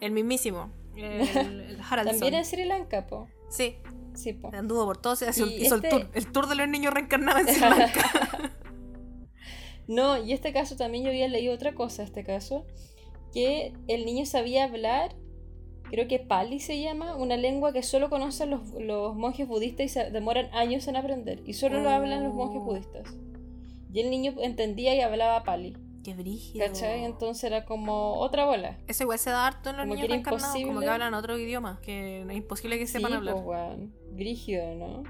[0.00, 2.20] El mismísimo, el, Haraldsson.
[2.20, 3.26] También en Sri Lanka, po.
[3.50, 3.78] Sí.
[4.16, 4.50] Sí, po.
[4.52, 7.48] Anduvo por todo, se hizo, el este tour, el tour de los niños reencarnados en
[7.54, 8.52] Sri Lanka.
[9.88, 12.66] No, y este caso también yo había leído otra cosa, este caso,
[13.32, 15.14] que el niño sabía hablar,
[15.90, 20.10] creo que Pali se llama, una lengua que solo conocen los, monjes budistas y se
[20.10, 22.64] demoran años en aprender, y solo lo hablan los monjes oh.
[22.64, 23.14] budistas.
[23.92, 25.76] Y el niño entendía y hablaba Pali.
[26.06, 26.64] Qué brígido.
[26.64, 27.04] ¿Cachai?
[27.04, 28.78] Entonces era como otra bola.
[28.86, 32.22] Ese igual se da harto en los niños reencarnados, como que hablan otro idioma, que
[32.22, 33.34] es imposible que sepan hablar.
[33.42, 35.02] Pues, Brígido, ¿no?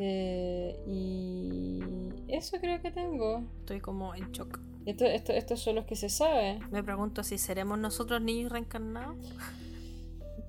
[0.00, 1.80] Eh, y
[2.26, 3.44] eso creo que tengo.
[3.60, 4.58] Estoy como en shock.
[4.84, 6.58] Esto, esto, estos son los que se sabe.
[6.72, 9.14] Me pregunto si seremos nosotros niños reencarnados.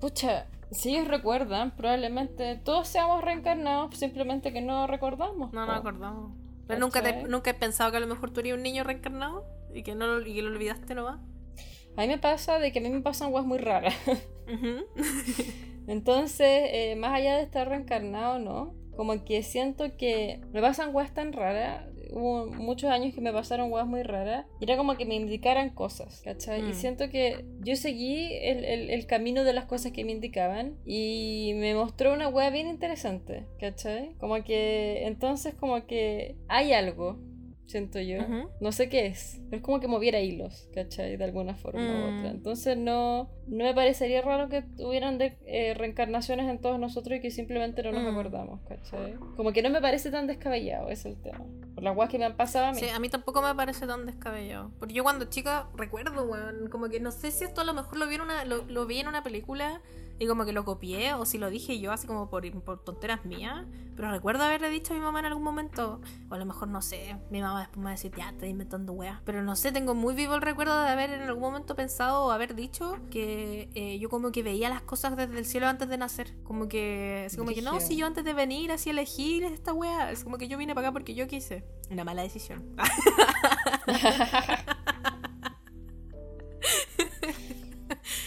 [0.00, 5.52] Pucha, si ellos recuerdan, probablemente todos seamos reencarnados, simplemente que no recordamos.
[5.52, 6.32] No, no recordamos.
[6.66, 9.82] Pero nunca, nunca he pensado que a lo mejor tú eres un niño reencarnado y
[9.82, 11.20] que, no, y que lo olvidaste no va.
[11.96, 13.94] A mí me pasa de que a mí me pasan guas muy raras.
[15.86, 18.74] Entonces, eh, más allá de estar reencarnado, ¿no?
[18.96, 21.86] Como que siento que me pasan guas tan raras.
[22.12, 24.46] Hubo muchos años que me pasaron guas muy raras.
[24.60, 26.60] Y era como que me indicaran cosas, ¿cachai?
[26.60, 26.74] Y mm.
[26.74, 30.76] siento que yo seguí el, el, camino de las cosas que me indicaban.
[30.84, 34.14] Y me mostró una wea bien interesante, ¿cachai?
[34.18, 37.18] Como que entonces como que hay algo
[37.66, 38.18] siento yo.
[38.60, 41.16] No sé qué es, pero es como que moviera hilos, ¿cachai?
[41.16, 42.30] De alguna forma u otra.
[42.30, 42.36] Mm.
[42.36, 47.20] Entonces no, no me parecería raro que tuvieran de, eh, reencarnaciones en todos nosotros y
[47.20, 48.08] que simplemente no nos mm.
[48.08, 49.14] acordamos, ¿cachai?
[49.36, 51.44] Como que no me parece tan descabellado, es el tema.
[51.74, 52.78] Por las guas que me han pasado a mí.
[52.78, 54.70] Sí, a mí tampoco me parece tan descabellado.
[54.78, 57.96] Porque yo cuando chica recuerdo, weón, como que no sé si esto a lo mejor
[57.96, 59.82] lo vi en una, lo, lo vi en una película
[60.18, 63.24] y como que lo copié o si lo dije yo así como por, por tonteras
[63.24, 63.66] mías.
[63.96, 66.82] Pero recuerdo haberle dicho a mi mamá en algún momento, o a lo mejor no
[66.82, 69.20] sé, mi mamá después me va a decir, ya, estoy inventando weas.
[69.24, 72.32] Pero no sé, tengo muy vivo el recuerdo de haber en algún momento pensado o
[72.32, 75.96] haber dicho que eh, yo como que veía las cosas desde el cielo antes de
[75.96, 76.34] nacer.
[76.42, 80.10] Como que, así como que no, si yo antes de venir así elegir esta wea,
[80.10, 81.64] es como que yo vine para acá porque yo quise.
[81.90, 82.74] Una mala decisión.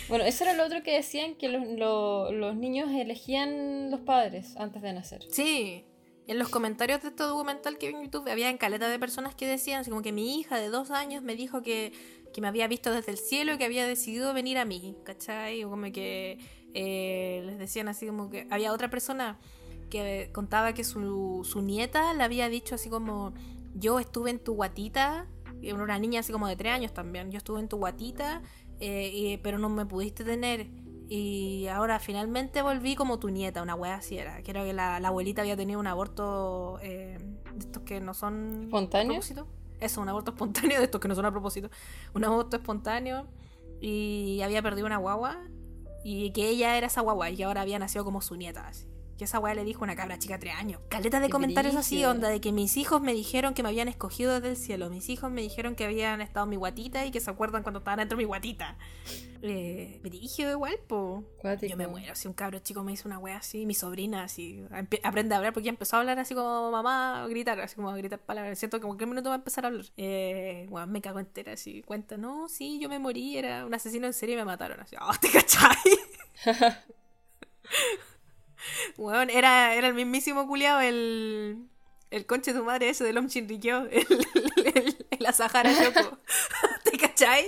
[0.09, 4.93] Bueno, eso era lo otro que decían, que los, niños elegían los padres antes de
[4.93, 5.23] nacer.
[5.29, 5.85] Sí,
[6.27, 9.35] en los comentarios de este documental que vi en YouTube había en caleta de personas
[9.35, 11.93] que decían, así como que mi hija de dos años me dijo que,
[12.39, 15.63] me había visto desde el cielo y que había decidido venir a mí, ¿cachai?
[15.63, 16.37] O como que
[16.75, 19.39] eh, les decían así como que había otra persona
[19.89, 23.33] que contaba que su, su nieta le había dicho así como,
[23.73, 25.25] yo estuve en tu guatita,
[25.73, 28.43] una niña así como de tres años también, yo estuve en tu guatita
[28.79, 30.67] eh, pero no me pudiste tener.
[31.09, 34.43] Y ahora finalmente volví como tu nieta, una wea así era.
[34.43, 37.17] Creo que la, abuelita había tenido un aborto eh,
[37.53, 38.63] de estos que no son...
[38.63, 39.21] ¿Espontáneo?
[39.79, 41.69] Eso, un aborto espontáneo de estos que no son a propósito.
[42.13, 43.27] Un aborto espontáneo
[43.79, 45.37] y había perdido una guagua
[46.03, 48.67] y que ella era esa guagua y ahora había nacido como su nieta.
[48.67, 48.87] Así.
[49.17, 50.79] Que esa weá le dijo una cabra chica de tres años.
[50.89, 54.33] Caleta de comentarios así, onda, de que mis hijos me dijeron que me habían escogido
[54.35, 54.89] desde el cielo.
[54.89, 57.79] Mis hijos me dijeron que habían estado en mi guatita y que se acuerdan cuando
[57.79, 58.77] estaban dentro de mi guatita.
[59.41, 61.23] Eh, me dirigió igual, po.
[61.61, 62.15] Yo me muero.
[62.15, 64.63] Si un cabro chico me hizo una weá así, mi sobrina así,
[65.03, 67.89] aprende a hablar porque ya empezó a hablar así como mamá, a gritar, así como
[67.89, 68.57] a gritar palabras.
[68.57, 69.85] Siento como que un minuto va a empezar a hablar.
[69.97, 71.81] Eh, me cago entera así.
[71.83, 74.79] Cuenta, no, sí, yo me morí, era un asesino en serie y me mataron.
[74.79, 75.75] Así, oh, ¿te cachai?
[78.97, 81.67] Bueno, era, era el mismísimo culiao, el,
[82.11, 84.27] el conche de tu madre ese del Om Shinrikyo, el,
[84.65, 86.17] el, el, Asahara Yoko.
[86.83, 87.45] ¿Te cachai?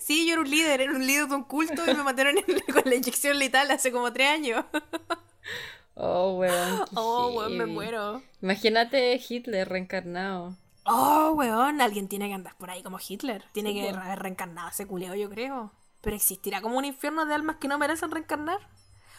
[0.00, 2.36] Sí, yo era un líder, era un líder de un culto y me mataron
[2.72, 4.64] con la inyección letal hace como tres años.
[5.98, 6.84] Oh, weón.
[6.94, 8.22] Oh, weón, me muero.
[8.42, 10.54] Imagínate Hitler reencarnado.
[10.84, 13.44] Oh, weón, alguien tiene que andar por ahí como Hitler.
[13.52, 15.72] Tiene que haber reencarnado ese culeo, yo creo.
[16.02, 18.58] Pero existirá como un infierno de almas que no merecen reencarnar.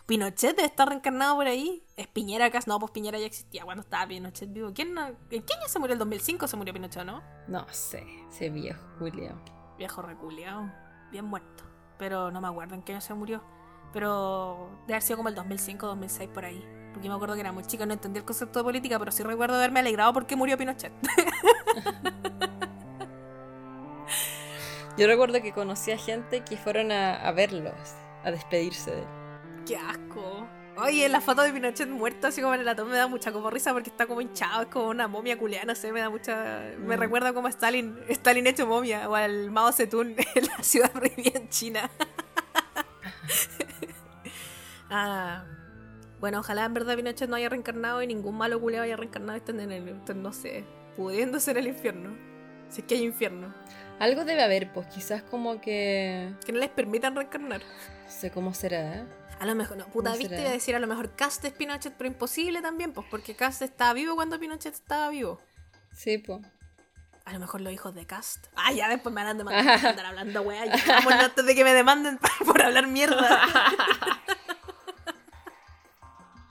[0.08, 1.84] Pinochet debe estar reencarnado por ahí.
[1.98, 2.60] Es Piñera acá.
[2.66, 4.72] No, pues Piñera ya existía cuando estaba Pinochet vivo.
[4.74, 5.94] ¿Quién ¿En qué año se murió?
[5.94, 7.22] ¿El 2005 se murió Pinochet, no?
[7.50, 8.06] No sé.
[8.32, 9.38] Ese viejo Julio.
[9.78, 10.72] Viejo reculeado.
[11.12, 11.66] Bien muerto.
[12.00, 13.44] Pero no me acuerdo en qué año se murió.
[13.92, 16.66] Pero debe haber sido como el 2005, 2006 por ahí.
[16.94, 19.24] Porque me acuerdo que era muy chica, no entendía el concepto de política, pero sí
[19.24, 20.94] recuerdo haberme alegrado porque murió Pinochet.
[24.98, 27.74] Yo recuerdo que conocí a gente que fueron a, a verlos,
[28.24, 29.27] a despedirse de él.
[29.68, 30.48] ¡Qué asco!
[30.78, 33.50] Oye, la foto de Pinochet muerto, así como en el atón, me da mucha como
[33.50, 36.62] risa porque está como hinchado, es como una momia culiana, no sé, me da mucha.
[36.78, 37.00] Me Mm.
[37.00, 41.40] recuerda como a Stalin, Stalin hecho momia, o al Mao Zedong en la ciudad prohibida
[41.40, 41.90] en China.
[44.90, 45.44] ah,
[46.20, 49.50] bueno, ojalá en verdad Pinochet no haya reencarnado y ningún malo culiado haya reencarnado y
[49.50, 50.64] en el, estén, no sé,
[50.96, 52.16] pudiéndose en el infierno.
[52.70, 53.54] Si es que hay infierno.
[54.00, 56.34] Algo debe haber, pues quizás como que...
[56.46, 57.62] Que no les permitan reencarnar.
[57.62, 59.06] No sé cómo será, ¿eh?
[59.40, 61.54] A lo mejor, no, puta, ¿Cómo viste, iba a decir a lo mejor Cast es
[61.54, 65.40] Pinochet, pero imposible también, pues porque Cast estaba vivo cuando Pinochet estaba vivo.
[65.94, 66.42] Sí, pues.
[67.26, 68.48] A lo mejor los hijos de Cast.
[68.56, 70.66] Ah, ya después me van a demandar andar hablando, weá.
[70.66, 73.42] Ya, vámonos antes de que me demanden por hablar mierda.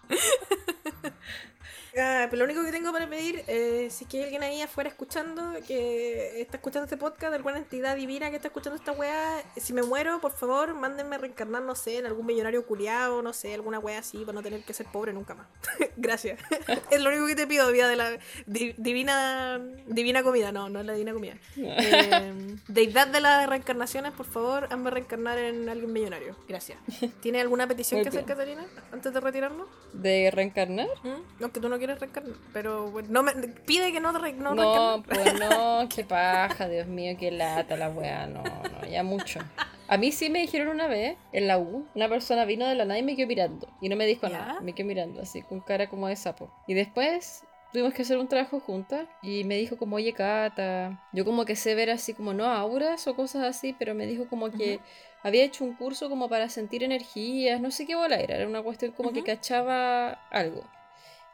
[1.99, 4.61] Ah, pero lo único que tengo para pedir, eh, si es que hay alguien ahí
[4.61, 9.43] afuera escuchando, que está escuchando este podcast, alguna entidad divina que está escuchando esta weá,
[9.57, 13.33] si me muero, por favor, mándenme a reencarnar, no sé, en algún millonario culiado, no
[13.33, 15.47] sé, alguna weá así, para no tener que ser pobre nunca más.
[15.97, 16.39] Gracias.
[16.91, 20.81] es lo único que te pido, vida de la di- divina divina comida, no, no
[20.81, 21.35] es la divina comida.
[21.89, 26.37] Eh, deidad de las reencarnaciones, por favor, hazme reencarnar en alguien millonario.
[26.49, 26.79] Gracias.
[27.21, 28.25] ¿Tiene alguna petición Muy que hacer.
[28.25, 29.69] Catalina, antes de retirarnos?
[29.93, 30.89] ¿De reencarnar?
[31.05, 31.41] ¿Mm?
[31.41, 33.33] No, que tú no quieres reencarnar, pero bueno, no me,
[33.67, 37.89] pide que no, re- no, No, pues no, qué paja, Dios mío, qué lata la
[37.91, 39.41] weá, no, no, ya mucho.
[39.89, 42.85] A mí sí me dijeron una vez, en la U, una persona vino de la
[42.85, 43.69] nada y me quedó mirando.
[43.81, 44.39] Y no me dijo ¿Ya?
[44.39, 46.51] nada, me quedó mirando así, con cara como de sapo.
[46.67, 51.25] Y después tuvimos que hacer un trabajo juntas y me dijo como, oye, Cata, yo
[51.25, 54.51] como que sé ver así como, no auras o cosas así, pero me dijo como
[54.51, 54.85] que Ujú.
[55.23, 58.63] había hecho un curso como para sentir energías, no sé qué bola era, era una
[58.63, 59.27] cuestión como que Ujú.
[59.27, 60.65] cachaba algo.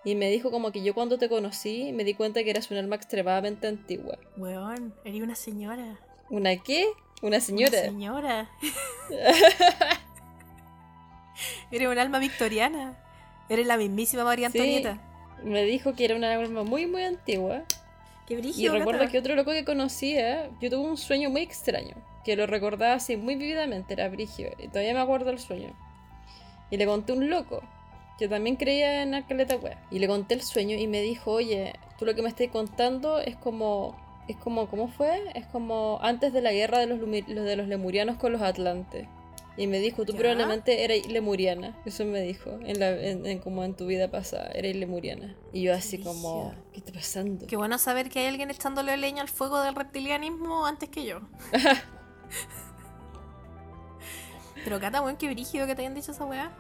[0.05, 2.77] Y me dijo como que yo cuando te conocí me di cuenta que eras un
[2.79, 4.19] alma extremadamente antigua.
[4.37, 5.99] Weón, eres una señora.
[6.29, 6.87] ¿Una qué?
[7.23, 7.79] Una señora.
[7.79, 8.51] Una señora.
[11.71, 12.99] eres un alma victoriana.
[13.49, 14.59] Eres la mismísima María Sí.
[14.59, 14.99] Antonieta.
[15.45, 17.63] Me dijo que era una alma muy muy antigua.
[18.27, 18.75] Qué Y brígido.
[18.75, 22.95] recuerdo que otro loco que conocía, yo tuve un sueño muy extraño, que lo recordaba
[22.95, 25.75] así muy vividamente, era brigio, y todavía me acuerdo del sueño.
[26.71, 27.63] Y le conté un loco,
[28.23, 29.85] que también creía en Arcaleta Wea.
[29.91, 33.19] Y le conté el sueño y me dijo, oye, tú lo que me estás contando
[33.19, 33.97] es como,
[34.29, 35.21] es como, ¿cómo fue?
[35.35, 39.09] Es como antes de la guerra de los, los de los lemurianos con los atlantes.
[39.57, 40.19] Y me dijo, tú ¿Ya?
[40.21, 41.77] probablemente eres lemuriana.
[41.85, 45.35] Eso me dijo, en la, en, en- como en tu vida pasada, eres lemuriana.
[45.53, 46.55] Y yo así como.
[46.73, 47.47] ¿qué está pasando?
[47.49, 51.21] Qué bueno saber que hay alguien echándole leña al fuego del reptilianismo antes que yo.
[54.65, 56.53] Pero Cata, weón, qué brígido que te hayan dicho esa weá.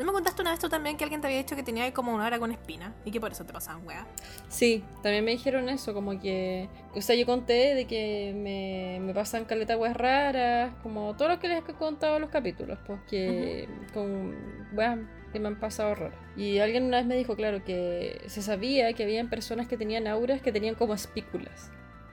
[0.00, 2.14] ¿No me contaste una vez tú también que alguien te había dicho que tenía como
[2.14, 2.94] una hora con espina?
[3.04, 4.06] Y que por eso te pasaban weá.
[4.48, 6.70] Sí, también me dijeron eso, como que...
[6.94, 11.38] O sea, yo conté de que me, me pasan caleta weas raras, como todo lo
[11.38, 14.34] que les he contado en los capítulos, pues que con
[14.72, 14.98] weas
[15.34, 16.18] que me han pasado raras.
[16.34, 20.06] Y alguien una vez me dijo, claro, que se sabía que habían personas que tenían
[20.06, 21.70] auras que tenían como espículas,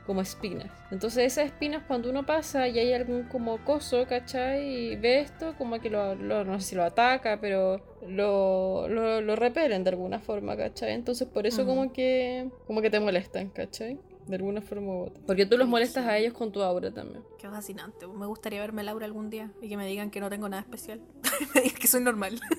[0.08, 0.72] como espinas.
[0.89, 4.93] Entonces esas espinas cuando uno pasa y hay algún como coso, ¿cachai?
[4.93, 9.22] Y ve esto, como que lo, lo- no sé si lo ataca, pero lo, lo,
[9.22, 10.93] lo repelen de alguna forma, ¿cachai?
[10.93, 11.70] Entonces por eso Ujú.
[11.76, 13.99] como que como que te molestan, ¿cachai?
[14.26, 15.22] De alguna forma u otra.
[15.28, 17.24] Porque tú los molestas a ellos con tu aura también.
[17.38, 18.08] Qué fascinante.
[18.08, 21.01] Me gustaría verme Laura algún día y que me digan que no tengo nada especial.
[21.55, 22.39] me digan que soy normal.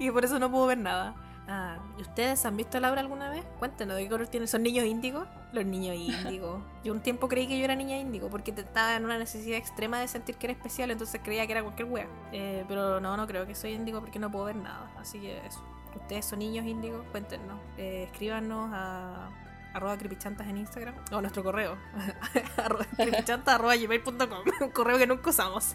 [0.00, 1.14] y por eso no puedo ver nada.
[1.54, 3.44] Ah, ¿y ¿Ustedes han visto a Laura alguna vez?
[3.58, 4.48] Cuéntenos, ¿de qué color tienen?
[4.48, 5.28] ¿Son niños índigos?
[5.52, 6.62] Los niños índigos.
[6.82, 10.00] Yo un tiempo creí que yo era niña índigo porque estaba en una necesidad extrema
[10.00, 12.06] de sentir que era especial, entonces creía que era cualquier wea.
[12.32, 14.90] Eh, pero no, no creo que soy índigo porque no puedo ver nada.
[14.98, 15.62] Así que eso.
[15.94, 17.04] ¿Ustedes son niños índigos?
[17.10, 17.60] Cuéntenos.
[17.76, 19.28] Eh, escríbanos a
[19.74, 21.78] arroba creepychantas en Instagram o a nuestro correo
[22.58, 25.74] arroba creepychantas arroba gmail.com un correo que nunca usamos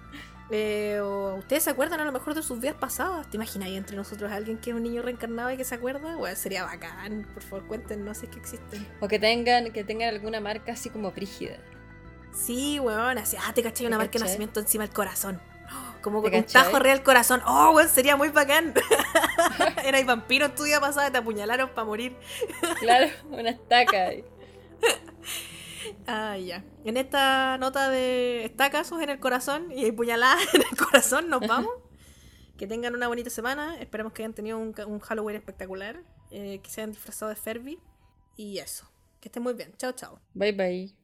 [0.53, 3.29] Eh, o ustedes se acuerdan a lo mejor de sus vidas pasadas.
[3.29, 6.15] ¿te imaginas ahí entre nosotros alguien que es un niño reencarnado y que se acuerda?
[6.17, 7.25] Bueno, sería bacán.
[7.33, 8.87] Por favor cuéntenos si es que existen.
[8.99, 11.57] O que tengan, que tengan alguna marca así como brígida.
[12.33, 15.41] sí weón así ah te caché una ¿Te marca de nacimiento encima del corazón.
[16.01, 17.41] Como con ¿Te un tajo real corazón.
[17.45, 18.73] Oh weón sería muy bacán.
[19.85, 22.17] Era vampiro tu vida pasada y te apuñalaron para morir.
[22.79, 24.09] Claro, una estaca.
[26.07, 26.63] Ah, ya.
[26.85, 31.71] En esta nota de estacazos en el corazón y puñaladas en el corazón nos vamos.
[32.57, 33.79] que tengan una bonita semana.
[33.79, 36.03] Esperamos que hayan tenido un, un Halloween espectacular.
[36.31, 37.79] eh, que se hayan disfrazado de Ferby.
[38.37, 38.89] Y eso.
[39.19, 39.73] Que estén muy bien.
[39.77, 40.19] Chao, chao.
[40.33, 41.00] Bye bye.